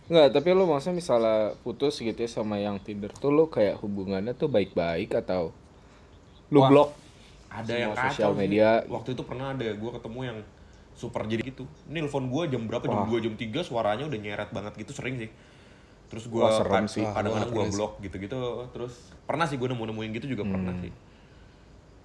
Enggak, 0.04 0.34
tapi 0.34 0.48
lu 0.50 0.64
maksudnya 0.64 0.96
misalnya 0.96 1.36
putus 1.60 1.96
gitu 1.96 2.14
ya 2.14 2.26
sama 2.26 2.58
yang 2.58 2.76
Tinder 2.76 3.08
tuh 3.10 3.30
lu 3.30 3.46
kayak 3.46 3.78
hubungannya 3.78 4.32
tuh 4.32 4.46
baik-baik 4.46 5.14
atau 5.14 5.54
lu 6.48 6.58
Wah, 6.58 6.68
blok 6.68 6.90
ada 7.48 7.72
yang 7.72 7.92
kacau 7.92 8.10
sosial 8.10 8.30
sih. 8.30 8.38
media. 8.38 8.68
waktu 8.86 9.12
itu 9.12 9.22
pernah 9.22 9.52
ada 9.52 9.64
gue 9.64 9.90
ketemu 9.92 10.20
yang 10.22 10.38
super 10.92 11.24
jadi 11.24 11.42
gitu 11.42 11.64
nelpon 11.86 12.28
gue 12.28 12.42
jam 12.48 12.62
berapa 12.62 12.84
jam 12.84 13.08
2 13.08 13.24
jam 13.24 13.32
3 13.32 13.40
suaranya 13.62 14.04
udah 14.04 14.18
nyeret 14.18 14.50
banget 14.50 14.72
gitu 14.76 14.92
sering 14.92 15.16
sih 15.16 15.30
terus 16.08 16.26
gue 16.26 16.36
Wah, 16.38 16.52
serem 16.52 16.84
sih. 16.84 17.00
kadang-kadang 17.00 17.48
Wah, 17.48 17.64
gue 17.64 17.72
blok 17.72 17.92
gitu-gitu 18.00 18.36
terus 18.68 18.92
pernah 19.22 19.44
sih 19.44 19.56
gue 19.56 19.64
nemu-nemuin 19.64 20.10
gitu 20.12 20.26
juga 20.28 20.44
pernah 20.44 20.72
Hmm. 20.72 20.82
sih 20.82 20.92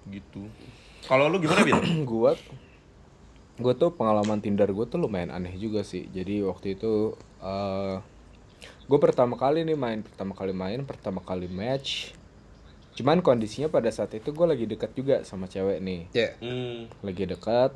gitu 0.08 0.48
kalau 1.04 1.28
lu 1.28 1.36
gimana 1.36 1.60
Bil? 1.60 1.76
gua 2.08 2.32
gua 3.58 3.74
tuh 3.74 3.90
pengalaman 3.98 4.38
Tinder 4.38 4.70
gue 4.70 4.86
tuh 4.86 4.98
lumayan 5.02 5.30
aneh 5.34 5.54
juga 5.58 5.82
sih. 5.82 6.06
Jadi 6.10 6.42
waktu 6.46 6.78
itu 6.78 7.14
eh 7.42 7.96
gue 8.88 8.98
pertama 8.98 9.36
kali 9.36 9.68
nih 9.68 9.76
main, 9.76 10.00
pertama 10.00 10.32
kali 10.32 10.52
main, 10.56 10.80
pertama 10.88 11.20
kali 11.20 11.46
match. 11.50 12.16
Cuman 12.96 13.20
kondisinya 13.22 13.68
pada 13.70 13.90
saat 13.92 14.10
itu 14.16 14.32
gue 14.34 14.46
lagi 14.48 14.64
deket 14.66 14.90
juga 14.96 15.16
sama 15.22 15.46
cewek 15.46 15.78
nih, 15.78 16.00
Ya. 16.16 16.28
Hmm, 16.42 16.88
lagi 17.04 17.24
dekat. 17.28 17.70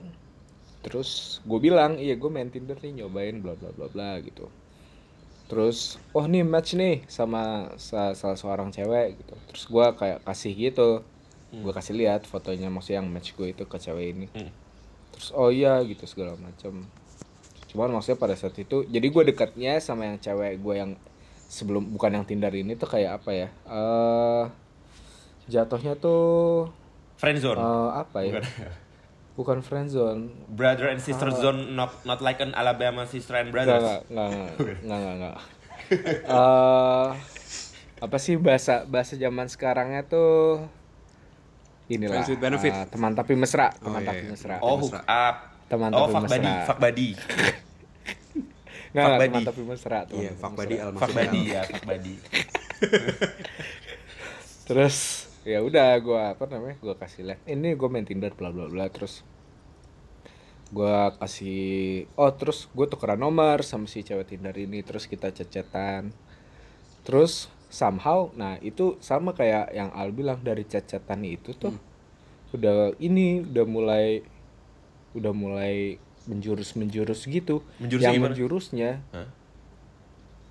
Terus 0.82 1.38
gue 1.46 1.58
bilang, 1.62 1.94
iya 2.00 2.18
gue 2.18 2.30
main 2.32 2.50
Tinder 2.50 2.74
nih 2.82 3.04
nyobain 3.04 3.38
bla 3.38 3.54
bla 3.54 3.70
bla 3.70 3.86
bla 3.86 4.10
gitu. 4.24 4.50
Terus, 5.46 6.00
oh 6.16 6.24
nih 6.24 6.42
match 6.42 6.74
nih 6.80 7.04
sama 7.06 7.68
sa- 7.76 8.16
salah 8.16 8.38
seorang 8.40 8.72
cewek 8.72 9.20
gitu. 9.20 9.34
Terus 9.52 9.64
gue 9.68 9.86
kayak 10.00 10.18
kasih 10.24 10.52
gitu, 10.56 10.88
gue 11.52 11.72
kasih 11.76 11.94
lihat 11.94 12.24
fotonya 12.24 12.72
maksudnya 12.72 13.04
yang 13.04 13.08
match 13.12 13.36
gue 13.36 13.52
itu 13.52 13.64
ke 13.68 13.76
cewek 13.78 14.06
ini. 14.16 14.26
Hmm. 14.32 14.50
Terus 15.22 15.38
oh 15.38 15.54
iya 15.54 15.78
gitu 15.86 16.02
segala 16.10 16.34
macam. 16.34 16.82
Cuman 17.70 17.94
maksudnya 17.94 18.18
pada 18.18 18.34
saat 18.34 18.58
itu, 18.58 18.82
jadi 18.90 19.06
gue 19.06 19.22
dekatnya 19.30 19.78
sama 19.78 20.10
yang 20.10 20.18
cewek 20.18 20.58
gue 20.58 20.74
yang 20.74 20.98
sebelum 21.46 21.94
bukan 21.94 22.18
yang 22.18 22.26
Tinder 22.26 22.50
ini 22.50 22.74
tuh 22.74 22.90
kayak 22.90 23.22
apa 23.22 23.30
ya? 23.30 23.48
Eh 23.70 24.44
jatuhnya 25.46 25.94
tuh 25.94 26.66
friend 27.22 27.38
zone 27.38 27.62
eh, 27.62 27.90
apa 28.02 28.18
ya? 28.26 28.42
Bukan. 28.42 28.44
Bukan 29.32 29.58
friendzone. 29.62 30.50
brother 30.50 30.90
and 30.90 30.98
sister 30.98 31.30
zone 31.30 31.78
not 31.78 32.02
not 32.02 32.18
like 32.18 32.42
an 32.42 32.50
Alabama 32.58 33.06
sister 33.06 33.38
and 33.38 33.54
brothers 33.54 34.02
enggak, 34.10 34.58
enggak, 34.82 34.98
enggak, 34.98 35.14
enggak. 35.14 35.36
Eh, 36.26 37.08
apa 38.02 38.16
sih 38.18 38.34
bahasa 38.34 38.82
bahasa 38.90 39.14
zaman 39.14 39.46
sekarangnya 39.46 40.02
tuh 40.02 40.66
inilah 41.88 42.20
Friends 42.20 42.30
with 42.30 42.40
benefit. 42.40 42.72
eh, 42.72 42.86
teman 42.86 43.12
tapi 43.12 43.32
mesra, 43.34 43.72
teman 43.74 44.00
iya, 44.00 44.08
tapi 44.08 44.22
iya. 44.22 44.30
mesra. 44.30 44.54
oh 44.60 44.76
hook 44.78 44.96
up 44.98 45.36
Teman 45.66 45.90
oh 45.90 46.04
tapi 46.04 46.12
fuck 46.12 46.24
buddy 46.26 46.44
mesra. 46.44 46.64
fuck 46.64 46.78
buddy 46.78 47.08
Enggak, 48.92 49.06
fuck 49.08 49.20
teman 49.24 49.42
tapi 49.42 49.62
mesra, 49.64 49.98
teman 50.04 50.20
Iya, 50.20 50.30
tapi 50.30 50.38
fuck 50.38 50.52
mesra. 50.52 50.58
buddy 50.60 50.76
al 50.76 50.90
fuck 50.94 51.12
buddy 51.12 51.40
ya 51.48 51.60
fuck 51.64 51.84
buddy 51.84 52.14
Terus 54.62 54.96
ya 55.42 55.58
udah 55.60 55.90
gua 55.98 56.22
apa 56.34 56.44
namanya? 56.46 56.78
Gua 56.78 56.94
kasih 56.94 57.26
lihat. 57.26 57.40
Ini 57.44 57.74
gua 57.74 57.88
main 57.90 58.06
Tinder 58.06 58.30
bla 58.32 58.54
bla 58.54 58.70
bla 58.70 58.86
terus 58.88 59.26
gua 60.72 61.12
kasih 61.20 62.08
oh 62.16 62.32
terus 62.32 62.64
gue 62.72 62.88
tukeran 62.88 63.20
nomor 63.20 63.60
sama 63.60 63.84
si 63.84 64.00
cewek 64.00 64.24
Tinder 64.24 64.56
ini 64.56 64.80
terus 64.80 65.04
kita 65.04 65.28
chat-chatan. 65.28 66.14
Terus 67.02 67.50
somehow 67.72 68.28
nah 68.36 68.60
itu 68.60 69.00
sama 69.00 69.32
kayak 69.32 69.72
yang 69.72 69.88
Al 69.96 70.12
bilang 70.12 70.44
dari 70.44 70.68
chat-chatan 70.68 71.24
itu 71.24 71.56
tuh 71.56 71.72
udah 72.52 72.92
ini 73.00 73.40
udah 73.48 73.64
mulai 73.64 74.20
udah 75.16 75.32
mulai 75.32 75.96
menjurus-menjurus 76.28 77.26
gitu. 77.26 77.66
Menjurusnya 77.82 78.06
yang 78.12 78.14
gimana? 78.20 78.30
menjurusnya 78.30 78.90
Hah? 79.10 79.28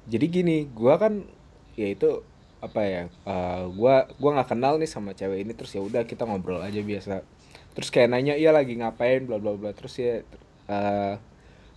jadi 0.09 0.25
gini 0.27 0.57
gua 0.73 0.97
kan 0.97 1.23
ya 1.77 1.87
itu 1.93 2.25
apa 2.61 2.81
ya 2.83 3.01
eh, 3.07 3.63
gua 3.73 4.09
gua 4.17 4.29
nggak 4.41 4.49
kenal 4.51 4.75
nih 4.81 4.89
sama 4.89 5.13
cewek 5.15 5.45
ini 5.45 5.53
terus 5.53 5.71
ya 5.71 5.81
udah 5.81 6.03
kita 6.05 6.25
ngobrol 6.25 6.61
aja 6.61 6.81
biasa 6.81 7.23
terus 7.71 7.87
kayak 7.93 8.11
nanya 8.11 8.35
iya 8.35 8.51
lagi 8.51 8.75
ngapain 8.75 9.23
bla 9.23 9.39
bla 9.39 9.55
bla 9.55 9.71
terus 9.71 9.95
ya 9.95 10.25
eh 10.67 11.13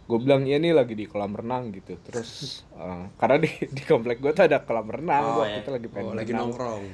gue 0.09 0.19
bilang 0.25 0.43
iya 0.49 0.57
nih 0.61 0.73
lagi 0.79 0.95
di 1.01 1.05
kolam 1.09 1.33
renang 1.41 1.65
gitu. 1.77 1.93
Terus 2.07 2.31
eh, 2.81 3.05
karena 3.19 3.37
di 3.45 3.51
di 3.77 3.83
komplek 3.91 4.17
gue 4.23 4.33
tuh 4.37 4.45
ada 4.49 4.59
kolam 4.67 4.89
renang 4.97 5.25
Oh, 5.25 5.33
gua 5.41 5.47
ya. 5.49 5.61
itu 5.61 5.69
lagi 5.77 5.89
pengen 5.93 6.09
Oh, 6.09 6.15
lagi 6.15 6.33
berenang. 6.33 6.41
nongkrong. 6.41 6.85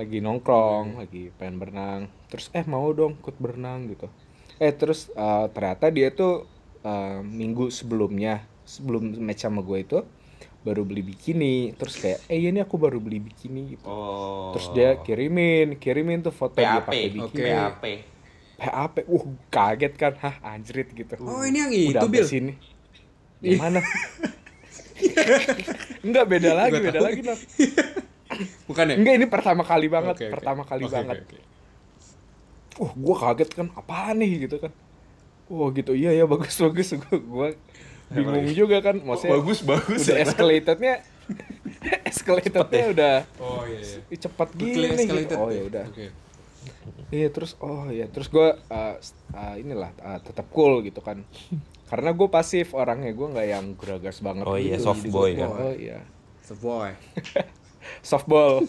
lagi 0.00 0.18
nongkrong 0.24 0.86
lagi 1.00 1.22
pengen 1.38 1.56
berenang. 1.60 2.00
Terus 2.30 2.46
eh 2.56 2.64
mau 2.64 2.88
dong 2.94 3.12
ikut 3.20 3.36
berenang 3.36 3.90
gitu. 3.92 4.06
Eh 4.62 4.72
terus 4.80 5.00
eh, 5.14 5.46
ternyata 5.54 5.86
dia 5.92 6.08
tuh 6.14 6.32
eh, 6.82 7.20
minggu 7.40 7.68
sebelumnya 7.78 8.32
sebelum 8.64 9.02
match 9.26 9.42
sama 9.44 9.60
gue 9.68 9.78
itu 9.84 9.98
baru 10.66 10.82
beli 10.88 11.02
bikini. 11.04 11.72
Terus 11.76 11.94
kayak 12.00 12.20
eh 12.32 12.40
ini 12.40 12.60
aku 12.64 12.76
baru 12.80 12.98
beli 13.02 13.18
bikini 13.20 13.76
gitu. 13.76 13.88
Oh. 13.88 14.52
Terus 14.54 14.66
dia 14.76 14.88
kirimin 15.00 15.76
kirimin 15.76 16.20
tuh 16.22 16.32
foto 16.34 16.64
dia 16.64 16.80
PAP 16.80 16.86
pakai 16.88 17.08
oke 17.18 17.34
bikini 17.34 17.50
PAP 17.52 17.82
PHP, 18.60 18.96
uh 19.08 19.24
kaget 19.48 19.92
kan, 19.96 20.12
hah 20.20 20.36
anjrit 20.44 20.92
gitu. 20.92 21.16
Oh 21.18 21.40
ini 21.40 21.58
yang 21.58 21.72
Udah 21.72 21.80
itu 21.80 21.96
sampai 21.96 22.12
Bil. 22.12 22.26
sini. 22.28 22.52
Yang 23.40 23.56
mana? 23.56 23.80
Enggak 26.04 26.24
beda 26.28 26.50
lagi, 26.52 26.76
Gua 26.76 26.84
beda 26.84 26.98
tahu. 27.00 27.06
lagi. 27.08 27.20
Nor. 27.24 27.38
Bukan 28.68 28.84
ya? 28.84 28.94
Enggak 29.00 29.14
ini 29.16 29.26
pertama 29.26 29.62
kali 29.64 29.86
banget, 29.88 30.12
Oke, 30.12 30.24
oke. 30.28 30.34
pertama 30.36 30.62
kali 30.62 30.84
Oke, 30.84 30.92
banget. 30.92 31.16
oke, 31.18 31.34
oke. 31.34 31.38
Wah, 32.80 32.92
gua 32.94 33.16
kaget 33.18 33.50
kan, 33.52 33.66
apaan 33.72 34.16
nih 34.20 34.44
gitu 34.44 34.56
kan. 34.56 34.72
Wah 35.48 35.68
gitu, 35.72 35.92
iya 35.96 36.12
ya 36.12 36.24
bagus 36.24 36.54
bagus. 36.54 36.94
Gua, 36.94 37.16
gua 37.18 37.46
bingung 38.12 38.48
juga 38.52 38.76
kan, 38.80 38.96
maksudnya 38.98 39.38
bagus 39.38 39.58
bagus 39.62 40.00
udah 40.04 40.16
escalatednya, 40.20 40.94
escalatednya 42.04 42.86
udah 42.90 43.16
Oh 43.38 43.62
iya 43.64 43.80
iya. 43.80 44.18
Cepet 44.18 44.48
gini 44.52 45.04
gitu. 45.06 45.34
Oh 45.34 45.48
ya 45.48 45.62
udah. 45.64 45.84
Oke. 45.88 46.12
Iya 47.10 47.28
terus 47.34 47.58
oh 47.58 47.90
ya 47.90 48.06
terus 48.06 48.30
gue 48.30 48.54
inilah 49.58 49.90
uh, 49.98 50.20
tetap 50.22 50.46
cool 50.54 50.78
gitu 50.86 51.02
kan. 51.02 51.26
Karena 51.90 52.14
gue 52.14 52.28
pasif 52.30 52.70
orangnya 52.70 53.10
gue 53.10 53.28
nggak 53.34 53.48
yang 53.50 53.66
geragas 53.74 54.22
banget. 54.22 54.46
Oh 54.46 54.54
iya, 54.54 54.78
gitu. 54.78 54.86
soft 54.86 55.02
Jadi 55.02 55.10
boy 55.10 55.30
gua, 55.34 55.42
kan. 55.42 55.50
Oh 55.58 55.74
iya, 55.74 55.98
The 56.46 56.56
boy. 56.58 56.90
softball. 58.10 58.62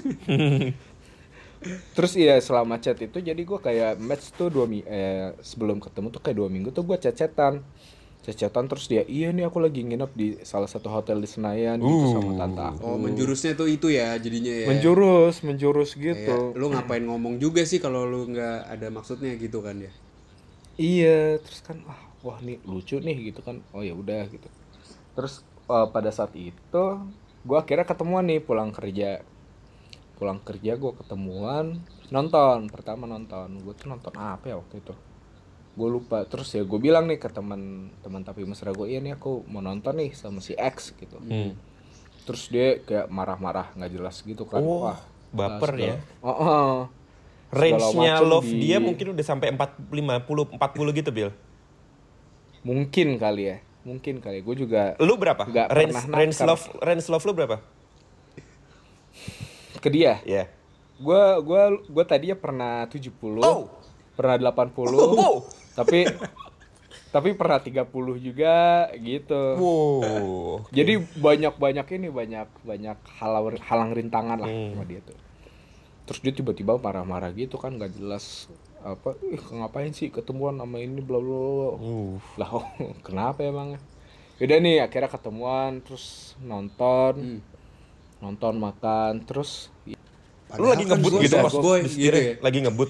terus 1.93 2.17
iya 2.17 2.41
selama 2.41 2.81
chat 2.81 2.97
itu 2.97 3.21
jadi 3.21 3.37
gue 3.37 3.59
kayak 3.61 4.01
match 4.01 4.33
tuh 4.33 4.49
dua 4.49 4.65
eh, 4.65 5.37
sebelum 5.45 5.77
ketemu 5.77 6.09
tuh 6.09 6.17
kayak 6.17 6.41
dua 6.41 6.49
minggu 6.49 6.73
tuh 6.73 6.81
gue 6.81 6.97
chat-chatan. 6.97 7.61
Chat-chatan 8.21 8.69
terus 8.69 8.85
dia 8.85 9.01
iya 9.09 9.33
nih 9.33 9.49
aku 9.49 9.57
lagi 9.57 9.81
nginep 9.81 10.11
di 10.13 10.27
salah 10.45 10.69
satu 10.69 10.93
hotel 10.93 11.17
di 11.17 11.25
Senayan 11.25 11.81
gitu 11.81 12.05
sama 12.13 12.37
tante 12.37 12.61
aku. 12.61 12.85
Oh 12.85 12.97
menjurusnya 13.01 13.57
tuh 13.57 13.65
itu 13.65 13.89
ya 13.89 14.13
jadinya 14.21 14.53
ya. 14.53 14.67
Menjurus, 14.69 15.41
menjurus 15.41 15.97
gitu. 15.97 16.53
lu 16.53 16.69
ngapain 16.69 17.01
ngomong 17.01 17.41
juga 17.41 17.65
sih 17.65 17.81
kalau 17.81 18.05
lu 18.05 18.29
nggak 18.29 18.69
ada 18.69 18.93
maksudnya 18.93 19.33
gitu 19.41 19.65
kan 19.65 19.81
ya? 19.81 19.89
Iya, 20.77 21.41
terus 21.41 21.65
kan 21.65 21.81
wah, 21.81 22.01
wah 22.21 22.37
nih 22.45 22.61
lucu 22.61 23.01
nih 23.01 23.33
gitu 23.33 23.41
kan. 23.41 23.65
Oh 23.73 23.81
ya 23.81 23.97
udah 23.97 24.29
gitu. 24.29 24.45
Terus 25.17 25.41
eh, 25.65 25.87
pada 25.89 26.13
saat 26.13 26.37
itu 26.37 26.83
gua 27.41 27.57
akhirnya 27.65 27.89
ketemuan 27.89 28.29
nih 28.29 28.37
pulang 28.37 28.69
kerja. 28.69 29.25
Pulang 30.21 30.37
kerja 30.45 30.77
gua 30.77 30.93
ketemuan 30.93 31.81
nonton, 32.13 32.69
pertama 32.69 33.09
nonton. 33.09 33.57
Gue 33.65 33.73
tuh 33.73 33.89
nonton 33.89 34.13
apa 34.13 34.45
ya 34.45 34.61
waktu 34.61 34.77
itu? 34.77 34.93
Gue 35.71 35.89
lupa. 35.89 36.27
Terus 36.27 36.51
ya 36.51 36.63
gue 36.63 36.79
bilang 36.79 37.07
nih 37.07 37.17
ke 37.17 37.31
teman 37.31 37.91
teman 38.01 38.21
tapi 38.21 38.43
mesra 38.43 38.75
gue, 38.75 38.87
"Iya 38.87 38.99
nih 38.99 39.15
aku 39.15 39.47
mau 39.47 39.63
nonton 39.63 39.95
nih 39.97 40.11
sama 40.11 40.43
si 40.43 40.51
X 40.55 40.91
gitu." 40.95 41.15
Hmm. 41.19 41.55
Terus 42.27 42.51
dia 42.51 42.79
kayak 42.83 43.07
marah-marah 43.07 43.73
nggak 43.75 43.91
jelas 43.91 44.19
gitu 44.21 44.43
kan. 44.45 44.61
Oh, 44.61 44.85
Wah, 44.85 44.99
baper 45.31 45.73
segala- 45.75 45.87
ya. 45.87 45.95
Oh, 46.21 46.29
oh. 46.31 46.75
Range-nya 47.51 48.23
love 48.23 48.47
di- 48.47 48.63
dia 48.63 48.79
mungkin 48.79 49.11
udah 49.11 49.25
sampai 49.27 49.51
4 49.51 49.75
50 49.91 50.47
40 50.55 50.91
gitu, 50.95 51.11
Bil. 51.11 51.29
Mungkin 52.63 53.19
kali 53.19 53.43
ya. 53.51 53.57
Mungkin 53.83 54.21
kali. 54.21 54.39
Gue 54.45 54.55
juga 54.55 54.95
Lu 55.01 55.17
berapa? 55.17 55.43
Nggak 55.43 55.67
range 55.73 55.97
range 56.07 56.37
nakar. 56.37 56.47
love 56.47 56.63
range 56.79 57.05
love 57.09 57.25
lu 57.27 57.33
berapa? 57.33 57.57
ke 59.81 59.89
dia. 59.89 60.21
Ya. 60.23 60.45
Gua 61.01 61.41
gua 61.41 61.73
gua 61.89 62.03
tadinya 62.05 62.37
pernah 62.37 62.85
70. 62.85 63.41
Oh. 63.41 63.67
Pernah 64.13 64.37
80. 64.37 64.93
Oh. 65.17 65.41
Tapi 65.71 65.99
tapi 67.11 67.35
pernah 67.35 67.59
30 67.59 67.91
juga 68.17 68.87
gitu. 68.95 69.43
Wow. 69.59 70.63
Jadi 70.71 70.93
banyak-banyak 71.19 71.87
ini 71.99 72.07
banyak 72.07 72.47
banyak 72.63 72.97
halang 73.19 73.59
halang 73.59 73.91
rintangan 73.91 74.39
lah 74.39 74.47
Hmm. 74.47 74.71
sama 74.73 74.83
dia 74.87 75.03
tuh. 75.03 75.17
Terus 76.07 76.19
dia 76.23 76.33
tiba-tiba 76.33 76.79
marah-marah 76.79 77.35
gitu 77.35 77.59
kan 77.59 77.75
nggak 77.75 77.99
jelas 77.99 78.47
apa 78.81 79.13
ih 79.21 79.37
ngapain 79.37 79.93
sih 79.93 80.09
ketemuan 80.09 80.57
sama 80.57 80.79
ini 80.79 81.03
bla 81.03 81.19
bla 81.19 81.35
bla. 81.35 81.69
Uh. 81.77 82.15
Lah 82.39 82.49
oh, 82.49 82.65
kenapa 83.05 83.43
emangnya? 83.43 83.79
Yaudah 84.39 84.57
nih 84.57 84.77
akhirnya 84.81 85.11
ketemuan 85.11 85.83
terus 85.83 86.33
nonton 86.39 87.13
Hmm. 87.13 87.39
nonton 88.23 88.55
makan 88.55 89.21
terus 89.27 89.67
Lu 90.59 90.67
lagi 90.67 90.83
kan 90.83 90.99
ngebut 90.99 91.11
gua 91.11 91.21
gitu 91.23 91.35
pas 91.39 91.55
boy 91.55 91.79
gitu 91.87 92.11
ya. 92.11 92.33
Lagi 92.39 92.59
ngebut. 92.59 92.89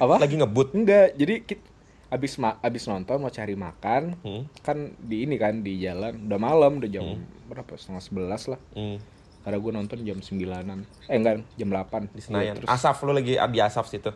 apa? 0.00 0.14
Lagi 0.20 0.34
ngebut. 0.40 0.68
Enggak, 0.72 1.12
jadi 1.20 1.34
kita 1.44 1.64
abis 2.14 2.38
ma 2.38 2.54
abis 2.60 2.86
nonton 2.86 3.18
mau 3.18 3.28
cari 3.28 3.52
makan 3.52 4.14
Hmm. 4.20 4.46
kan 4.60 4.78
di 4.96 5.22
ini 5.22 5.34
kan 5.34 5.60
di 5.60 5.76
jalan 5.76 6.14
udah 6.24 6.38
malam 6.38 6.78
udah 6.78 6.86
jam 6.88 7.18
berapa 7.44 7.74
setengah 7.74 7.98
sebelas 8.00 8.46
lah 8.46 8.60
Hmm. 8.72 9.02
karena 9.42 9.58
gue 9.58 9.72
nonton 9.74 9.98
jam 10.00 10.18
sembilanan 10.18 10.86
eh 11.04 11.14
enggak 11.14 11.42
jam 11.52 11.68
8 11.68 12.08
Di 12.08 12.22
Senayan. 12.22 12.54
terus 12.56 12.70
Asaf 12.70 13.02
lu 13.02 13.10
lagi 13.10 13.34
di 13.34 13.58
Asaf 13.60 13.86
situ. 13.86 14.14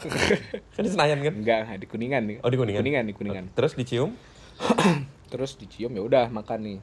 kan 0.74 0.82
di 0.82 0.90
Senayan 0.90 1.20
kan? 1.20 1.34
enggak 1.34 1.60
di 1.76 1.86
kuningan 1.86 2.22
nih 2.24 2.36
Oh, 2.40 2.48
di 2.48 2.56
Kuningan. 2.56 2.80
kuningan 2.80 3.04
di 3.04 3.14
kuningan 3.14 3.44
Terus 3.54 3.72
dicium? 3.74 4.10
terus 5.30 5.54
dicium 5.54 5.88
ya 5.90 6.02
udah 6.02 6.26
makan 6.28 6.58
nih 6.60 6.78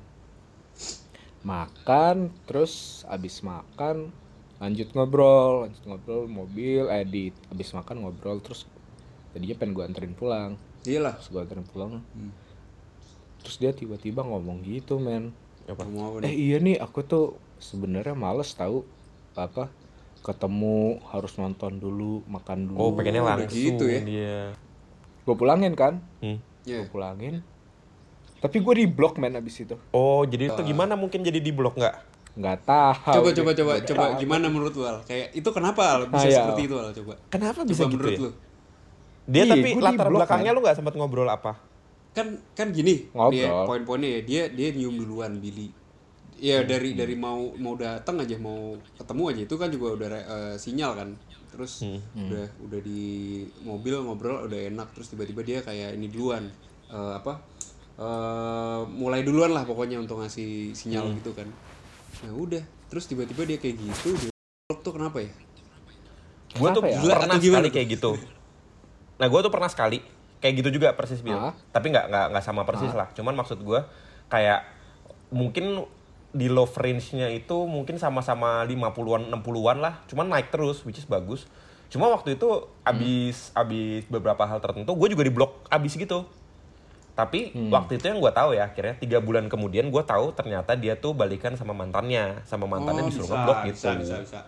makan 1.43 2.33
terus 2.43 2.73
abis 3.05 3.39
makan 3.41 4.09
lanjut 4.57 4.89
ngobrol 4.91 5.65
lanjut 5.65 5.83
ngobrol 5.85 6.25
mobil 6.25 6.89
eh 6.89 7.03
di 7.03 7.23
abis 7.47 7.71
makan 7.71 8.01
ngobrol 8.01 8.39
terus 8.39 8.65
tadinya 9.37 9.53
pengen 9.53 9.71
gue 9.71 9.85
anterin 9.85 10.13
pulang 10.13 10.57
Iya 10.81 10.99
lah. 10.99 11.13
terus 11.13 11.29
gue 11.29 11.39
anterin 11.39 11.61
pulang 11.63 12.01
terus 13.39 13.55
dia 13.55 13.69
tiba-tiba 13.69 14.19
ngomong 14.19 14.65
gitu 14.65 14.97
men 14.97 15.29
Apa? 15.63 15.85
Mau 15.85 16.09
apa 16.11 16.23
eh 16.23 16.33
iya 16.33 16.57
nih 16.57 16.75
aku 16.75 16.99
tuh 17.01 17.25
sebenarnya 17.57 18.13
males 18.13 18.49
tahu 18.51 18.81
apa 19.33 19.69
ketemu 20.19 20.97
harus 21.05 21.35
nonton 21.35 21.77
dulu 21.77 22.25
makan 22.25 22.65
dulu 22.65 22.77
Oh, 22.79 22.89
pengennya 22.91 23.21
langsung 23.21 23.53
gitu 23.53 23.85
ya. 23.85 24.01
dia. 24.01 24.37
gue 25.21 25.35
pulangin 25.35 25.71
kan 25.71 26.01
Hmm. 26.17 26.41
Iya. 26.63 26.81
gue 26.81 26.89
pulangin 26.89 27.45
tapi 28.37 28.57
gue 28.57 28.73
di 28.75 28.85
blok 28.85 29.15
men 29.15 29.33
abis 29.33 29.61
itu 29.61 29.77
Oh, 29.91 30.23
jadi 30.23 30.49
itu 30.49 30.61
gimana 30.63 30.93
mungkin 30.93 31.21
jadi 31.21 31.37
di 31.37 31.51
blok 31.51 31.75
nggak? 31.75 31.95
nggak 32.35 32.57
tahu 32.63 33.13
Coba 33.17 33.29
coba 33.31 33.51
coba 33.51 33.73
coba 33.81 34.03
tahu. 34.07 34.19
gimana 34.19 34.45
menurut 34.45 34.69
lu 34.71 34.83
Al? 34.83 35.01
Kayak 35.03 35.33
itu 35.33 35.49
kenapa 35.49 35.81
Al 35.91 36.01
bisa 36.05 36.21
Ah, 36.21 36.25
iya. 36.27 36.37
seperti 36.39 36.61
itu 36.63 36.75
Al 36.75 36.89
coba? 36.91 37.13
Kenapa 37.27 37.59
Coba 37.59 37.65
bisa 37.65 37.81
gitu 37.81 37.91
menurut 37.91 38.13
ya? 38.13 38.19
lu. 38.21 38.31
Dia 39.27 39.43
Iya, 39.43 39.53
tapi 39.53 39.69
latar 39.77 40.07
belakangnya 40.07 40.51
lu 40.55 40.63
nggak 40.63 40.77
sempat 40.79 40.95
ngobrol 40.95 41.27
apa? 41.27 41.59
Kan 42.15 42.39
kan 42.55 42.71
gini 42.71 43.11
Ngobrol. 43.11 43.35
dia 43.35 43.47
poin-poinnya 43.67 44.09
ya 44.09 44.21
dia 44.23 44.41
dia 44.47 44.67
nyium 44.71 44.95
duluan 44.95 45.37
Billy. 45.37 45.67
Ya 46.37 46.63
dari 46.63 46.93
dari 46.93 47.13
mau 47.13 47.51
mau 47.55 47.75
datang 47.75 48.21
aja 48.21 48.37
mau 48.37 48.73
ketemu 48.95 49.23
aja 49.27 49.41
itu 49.43 49.55
kan 49.55 49.69
juga 49.69 49.87
udah 49.93 50.07
eh, 50.15 50.55
sinyal 50.55 50.91
kan. 50.95 51.09
Terus 51.51 51.83
udah 52.15 52.45
udah 52.61 52.79
di 52.79 53.01
mobil 53.61 53.99
ngobrol 53.99 54.45
udah 54.45 54.59
enak 54.67 54.93
terus 54.93 55.09
tiba-tiba 55.09 55.41
dia 55.41 55.59
kayak 55.61 55.93
ini 55.93 56.07
duluan 56.07 56.47
Eh, 56.87 57.13
apa? 57.13 57.43
eh, 57.99 58.81
mulai 58.87 59.19
duluan 59.21 59.51
lah 59.51 59.67
pokoknya 59.67 59.99
untuk 59.99 60.23
ngasih 60.23 60.71
sinyal 60.71 61.11
gitu 61.13 61.35
kan. 61.35 61.51
Nah 62.23 62.31
udah 62.31 62.63
terus 62.87 63.05
tiba-tiba 63.05 63.43
dia 63.43 63.59
kayak 63.59 63.75
gitu 63.75 64.15
dia 64.15 64.31
tuh 64.71 64.93
kenapa 64.95 65.19
ya? 65.19 65.31
Gue 66.55 66.69
tuh 66.71 66.81
ya? 66.81 66.95
Gila 66.97 67.15
pernah 67.19 67.35
atau 67.35 67.43
gimana 67.43 67.59
sekali 67.59 67.67
tuh? 67.67 67.73
kayak 67.75 67.87
gitu. 67.91 68.11
Nah, 69.17 69.27
gue 69.29 69.39
tuh 69.41 69.51
pernah 69.51 69.69
sekali 69.69 69.99
kayak 70.37 70.53
gitu 70.63 70.69
juga 70.81 70.93
persis 70.93 71.21
Bil. 71.25 71.37
Ah. 71.37 71.53
Tapi 71.73 71.89
nggak 71.89 72.05
nggak 72.09 72.25
nggak 72.33 72.45
sama 72.45 72.61
persis 72.63 72.93
lah. 72.93 73.09
Cuman 73.17 73.33
maksud 73.33 73.61
gue 73.61 73.81
kayak 74.29 74.61
mungkin 75.33 75.85
di 76.35 76.47
love 76.51 76.75
range-nya 76.77 77.33
itu 77.33 77.65
mungkin 77.65 77.97
sama-sama 77.97 78.61
50-an 78.67 79.33
60-an 79.33 79.77
lah. 79.81 79.93
Cuman 80.05 80.29
naik 80.29 80.53
terus 80.53 80.85
which 80.85 81.01
is 81.01 81.09
bagus. 81.09 81.49
Cuma 81.87 82.11
waktu 82.11 82.35
itu 82.35 82.67
abis 82.83 83.55
abis 83.55 84.05
beberapa 84.11 84.43
hal 84.43 84.59
tertentu 84.59 84.93
gue 84.93 85.07
juga 85.09 85.23
di 85.25 85.33
blok 85.33 85.65
abis 85.71 85.97
gitu. 85.97 86.27
Tapi 87.17 87.49
waktu 87.73 87.97
itu 87.97 88.05
yang 88.13 88.21
gue 88.21 88.29
tahu 88.29 88.53
ya 88.53 88.69
akhirnya 88.69 88.93
tiga 89.01 89.17
bulan 89.17 89.49
kemudian 89.49 89.89
gue 89.89 90.03
tahu 90.05 90.37
ternyata 90.37 90.77
dia 90.77 90.93
tuh 91.01 91.17
balikan 91.17 91.57
sama 91.57 91.73
mantannya, 91.73 92.45
sama 92.45 92.69
mantannya 92.69 93.01
Oh, 93.01 93.09
disuruh 93.09 93.33
ngeblok 93.33 93.59
gitu. 93.73 93.89
Bisa, 93.89 93.97
bisa, 93.97 94.15
bisa. 94.21 94.39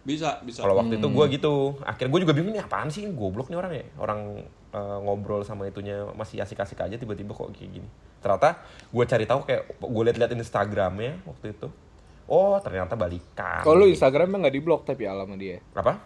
Bisa, 0.00 0.40
bisa. 0.40 0.64
Kalau 0.64 0.80
waktu 0.80 0.96
itu 0.96 1.08
gue 1.12 1.24
gitu, 1.36 1.76
akhirnya 1.84 2.10
gue 2.10 2.20
juga 2.24 2.32
bingung 2.32 2.54
nih 2.56 2.64
apaan 2.64 2.88
sih 2.88 3.04
goblok 3.12 3.52
nih 3.52 3.58
orang 3.60 3.72
ya, 3.76 3.84
orang 4.00 4.20
eh, 4.72 4.98
ngobrol 5.04 5.44
sama 5.44 5.68
itunya 5.68 6.08
masih 6.16 6.40
asik-asik 6.40 6.80
aja 6.80 6.96
tiba-tiba 6.96 7.36
kok 7.36 7.52
kayak 7.52 7.68
gini. 7.68 7.88
Ternyata 8.24 8.60
gue 8.88 9.04
cari 9.04 9.24
tahu 9.28 9.44
kayak 9.44 9.62
gue 9.76 10.02
liat-liat 10.08 10.32
Instagramnya 10.32 11.20
waktu 11.28 11.52
itu, 11.52 11.68
oh 12.28 12.56
ternyata 12.64 12.96
balikan. 12.96 13.60
kalau 13.60 13.84
Instagramnya 13.84 14.48
nggak 14.48 14.54
di 14.56 14.62
blok 14.64 14.88
tapi 14.88 15.04
alamat 15.04 15.36
dia 15.36 15.60
apa? 15.76 16.00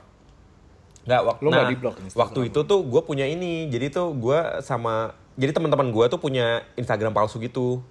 Nggak, 1.04 1.20
wak- 1.20 1.40
Lu 1.44 1.48
nggak 1.52 1.66
nah, 1.68 1.72
Instagram 1.76 2.16
Waktu 2.16 2.40
itu 2.48 2.60
tuh 2.64 2.80
gue 2.82 3.02
punya 3.04 3.26
ini, 3.28 3.68
jadi 3.68 3.92
tuh 3.92 4.16
gue 4.16 4.38
sama, 4.64 5.12
jadi 5.36 5.52
teman-teman 5.52 5.92
gue 5.92 6.04
tuh 6.08 6.16
punya 6.16 6.64
Instagram 6.80 7.12
palsu 7.12 7.36
gitu. 7.38 7.84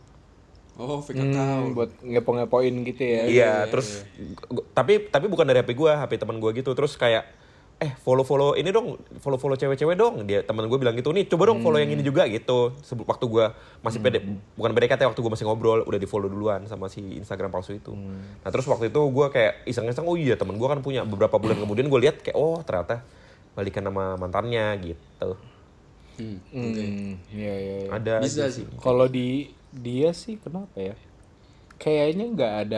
Oh, 0.73 0.97
fake 0.99 1.15
Hmm, 1.15 1.29
account. 1.29 1.65
buat 1.73 1.89
ngepo-ngepoin 2.01 2.73
gitu 2.83 3.01
ya 3.01 3.21
Iya, 3.23 3.53
terus 3.67 4.01
gu- 4.43 4.65
tapi 4.71 5.05
tapi 5.05 5.25
bukan 5.27 5.45
dari 5.45 5.59
HP 5.59 5.73
gua, 5.73 6.01
HP 6.01 6.17
teman 6.17 6.37
gua 6.37 6.49
gitu. 6.49 6.71
Terus 6.71 6.93
kayak 6.93 7.29
eh 7.75 7.91
follow-follow 7.99 8.55
ini 8.55 8.69
dong, 8.69 8.95
follow-follow 9.19 9.53
cewek-cewek 9.53 9.93
dong. 9.93 10.23
Dia 10.23 10.41
teman 10.41 10.63
gue 10.63 10.77
bilang 10.77 10.95
gitu, 10.95 11.11
nih 11.11 11.27
coba 11.27 11.45
dong 11.45 11.59
follow 11.59 11.77
yang 11.77 11.89
ini 11.89 12.01
juga 12.01 12.23
gitu. 12.25 12.73
Sebelum 12.79 13.05
waktu 13.05 13.25
gua 13.27 13.51
masih 13.81 13.99
pede, 13.99 14.23
bukan 14.53 14.71
PDKT 14.71 15.03
waktu 15.03 15.19
gua 15.19 15.31
masih 15.31 15.43
ngobrol, 15.43 15.83
udah 15.83 15.99
di-follow 15.99 16.25
duluan 16.25 16.63
sama 16.63 16.87
si 16.87 17.01
Instagram 17.13 17.49
palsu 17.49 17.73
itu. 17.73 17.91
Nah, 17.91 18.47
terus 18.47 18.65
waktu 18.65 18.87
itu 18.87 19.01
gua 19.07 19.29
kayak 19.29 19.65
iseng-iseng, 19.65 20.03
oh 20.03 20.15
iya 20.15 20.33
teman 20.33 20.55
gua 20.55 20.71
kan 20.71 20.79
punya 20.79 21.03
beberapa 21.03 21.35
bulan 21.35 21.59
kemudian 21.59 21.85
gue 21.85 21.99
lihat 22.01 22.17
kayak 22.19 22.33
oh 22.33 22.61
ternyata 22.61 23.03
balikan 23.53 23.83
sama 23.83 24.15
mantannya 24.15 24.65
gitu 24.81 25.37
Hmm. 26.13 26.37
Hmm, 26.47 27.17
iya 27.27 27.53
iya. 27.53 27.77
iya. 27.79 27.89
ada 27.91 28.13
Bisa 28.19 28.45
sih. 28.47 28.69
Kalau 28.75 29.05
di 29.07 29.49
dia 29.85 30.09
sih 30.23 30.35
kenapa 30.43 30.77
ya? 30.89 30.95
Kayaknya 31.81 32.23
nggak 32.35 32.53
ada 32.67 32.77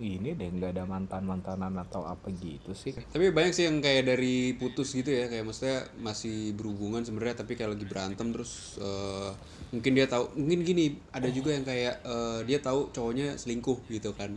ini 0.00 0.28
deh, 0.38 0.48
nggak 0.56 0.70
ada 0.74 0.84
mantan 0.92 1.22
mantanan 1.30 1.74
atau 1.84 2.02
apa 2.08 2.28
gitu 2.44 2.72
sih. 2.82 2.94
Tapi 3.10 3.34
banyak 3.34 3.52
sih 3.56 3.66
yang 3.66 3.82
kayak 3.82 4.06
dari 4.06 4.54
putus 4.54 4.94
gitu 4.94 5.10
ya, 5.10 5.26
kayak 5.26 5.42
maksudnya 5.42 5.90
masih 5.98 6.54
berhubungan 6.54 7.02
sebenarnya 7.02 7.42
tapi 7.42 7.52
kayak 7.58 7.74
lagi 7.74 7.86
berantem 7.90 8.30
terus 8.30 8.78
eh, 8.78 9.30
mungkin 9.74 9.92
dia 9.98 10.06
tahu, 10.06 10.24
mungkin 10.38 10.60
gini, 10.62 10.82
ada 11.10 11.28
juga 11.28 11.50
yang 11.56 11.66
kayak 11.66 11.94
eh, 12.06 12.38
dia 12.48 12.58
tahu 12.62 12.94
cowoknya 12.94 13.34
selingkuh 13.34 13.78
gitu 13.90 14.14
kan. 14.14 14.30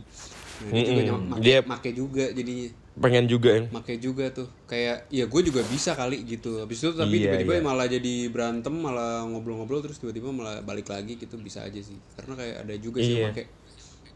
Nah, 0.60 0.70
dia 0.74 0.82
juga 0.82 1.02
Mm-mm. 1.02 1.32
make, 1.32 1.44
Dia- 1.44 1.64
make 1.70 1.90
juga 1.94 2.30
jadinya 2.34 2.66
pengen 2.94 3.26
juga 3.26 3.58
yang 3.58 3.66
make 3.74 3.98
juga 3.98 4.30
tuh. 4.30 4.46
Kayak 4.70 5.10
ya 5.10 5.26
gue 5.26 5.40
juga 5.42 5.66
bisa 5.66 5.98
kali 5.98 6.22
gitu. 6.22 6.62
Habis 6.62 6.78
itu 6.78 6.90
tapi 6.94 7.18
Iya, 7.18 7.34
tiba-tiba 7.34 7.54
iya. 7.58 7.62
malah 7.66 7.86
jadi 7.90 8.14
berantem 8.30 8.70
malah 8.70 9.26
ngobrol-ngobrol 9.26 9.82
terus 9.82 9.98
tiba-tiba 9.98 10.30
malah 10.30 10.62
balik 10.62 10.86
lagi 10.86 11.18
gitu. 11.18 11.34
Bisa 11.42 11.66
aja 11.66 11.80
sih. 11.82 11.98
Karena 12.14 12.38
kayak 12.38 12.56
ada 12.66 12.74
juga 12.78 13.02
sih 13.02 13.18
Iya. 13.18 13.20
yang 13.20 13.28
pakai 13.34 13.46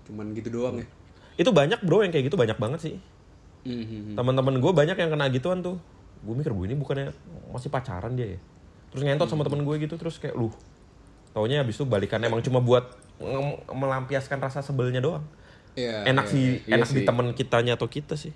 cuman 0.07 0.27
gitu 0.39 0.49
doang 0.55 0.79
ya. 0.79 0.87
Itu 1.39 1.51
banyak 1.51 1.83
bro 1.83 2.07
yang 2.07 2.15
kayak 2.15 2.31
gitu 2.31 2.39
banyak 2.39 2.59
banget 2.59 2.81
sih. 2.83 2.97
Mhm. 3.69 4.15
teman-teman 4.15 4.63
gue 4.63 4.73
banyak 4.73 4.97
yang 4.97 5.11
kena 5.11 5.27
gituan 5.35 5.59
tuh. 5.61 5.77
Gue 6.23 6.35
mikir 6.39 6.55
gue 6.55 6.67
ini 6.71 6.79
bukannya 6.79 7.11
masih 7.51 7.69
pacaran 7.75 8.15
dia 8.15 8.39
ya? 8.39 8.41
Terus 8.95 9.03
ngentot 9.05 9.27
sama 9.29 9.43
temen 9.43 9.67
gue 9.67 9.75
gitu 9.83 9.99
terus 9.99 10.23
kayak 10.23 10.39
lu 10.39 10.49
taunya 11.35 11.61
habis 11.61 11.77
itu 11.77 11.85
balikan 11.85 12.23
emang 12.25 12.41
cuma 12.41 12.63
buat 12.63 12.89
melampiaskan 13.69 14.39
rasa 14.39 14.63
sebelnya 14.63 15.03
doang. 15.03 15.27
Iya, 15.75 16.11
enak 16.11 16.27
iya. 16.27 16.33
sih 16.33 16.47
iya 16.67 16.75
enak 16.81 16.89
di 16.91 17.03
sih. 17.03 17.07
temen 17.07 17.27
kitanya 17.39 17.79
atau 17.79 17.87
kita 17.87 18.19
sih 18.19 18.35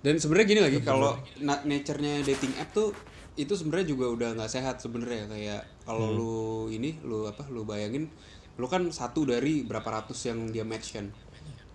Dan 0.00 0.16
sebenarnya 0.16 0.46
gini 0.48 0.60
lagi 0.64 0.78
kalau 0.80 1.12
na- 1.40 1.60
nature-nya 1.62 2.24
dating 2.24 2.56
app 2.56 2.72
tuh 2.72 2.96
itu 3.36 3.52
sebenarnya 3.52 3.86
juga 3.88 4.06
udah 4.10 4.28
nggak 4.36 4.50
sehat 4.50 4.80
sebenarnya 4.80 5.28
kayak 5.28 5.60
kalau 5.84 6.12
Hmm. 6.12 6.16
lu 6.18 6.34
ini 6.68 6.96
lu 7.04 7.24
apa 7.24 7.44
lu 7.48 7.64
bayangin 7.64 8.08
lu 8.56 8.66
kan 8.68 8.84
satu 8.92 9.24
dari 9.24 9.64
berapa 9.64 9.86
ratus 9.86 10.28
yang 10.28 10.48
dia 10.48 10.64
match 10.64 10.96
kan. 10.96 11.08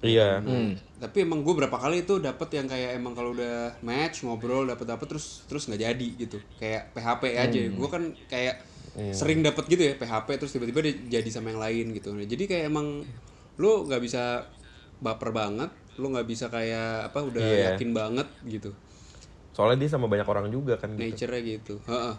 iya 0.06 0.38
Hmm. 0.38 0.78
Tapi 1.02 1.26
emang 1.26 1.42
gue 1.42 1.54
berapa 1.54 1.74
kali 1.74 2.06
itu 2.06 2.22
dapet 2.22 2.50
yang 2.54 2.70
kayak 2.70 2.94
emang 2.94 3.18
kalau 3.18 3.34
udah 3.34 3.74
match 3.82 4.22
ngobrol 4.22 4.66
dapet 4.66 4.86
dapet 4.86 5.06
terus 5.10 5.42
terus 5.50 5.66
nggak 5.66 5.82
jadi 5.82 6.08
gitu 6.20 6.38
kayak 6.60 6.94
PHP 6.94 7.24
aja. 7.34 7.60
Gue 7.74 7.90
kan 7.90 8.04
kayak 8.30 8.56
sering 9.12 9.42
dapet 9.42 9.66
gitu 9.68 9.82
ya 9.82 9.94
PHP 9.96 10.28
terus 10.38 10.54
tiba-tiba 10.54 10.80
dia 10.80 10.94
jadi 11.20 11.30
sama 11.34 11.50
yang 11.52 11.60
lain 11.60 11.86
gitu. 11.94 12.14
Nah, 12.14 12.24
jadi 12.24 12.44
kayak 12.46 12.66
emang 12.70 13.02
lu 13.58 13.72
nggak 13.88 14.00
bisa 14.00 14.46
baper 15.02 15.34
banget, 15.34 15.68
lu 15.96 16.12
nggak 16.12 16.28
bisa 16.28 16.46
kayak 16.48 17.10
apa 17.10 17.20
udah 17.24 17.40
Iya. 17.40 17.64
yakin 17.74 17.90
banget 17.92 18.28
gitu. 18.44 18.72
soalnya 19.56 19.88
dia 19.88 19.90
sama 19.90 20.12
banyak 20.12 20.28
orang 20.28 20.52
juga 20.52 20.76
kan 20.76 20.92
gitu 20.94 21.08
nature-nya 21.16 21.42
gitu. 21.42 21.80
Heeh. 21.88 22.16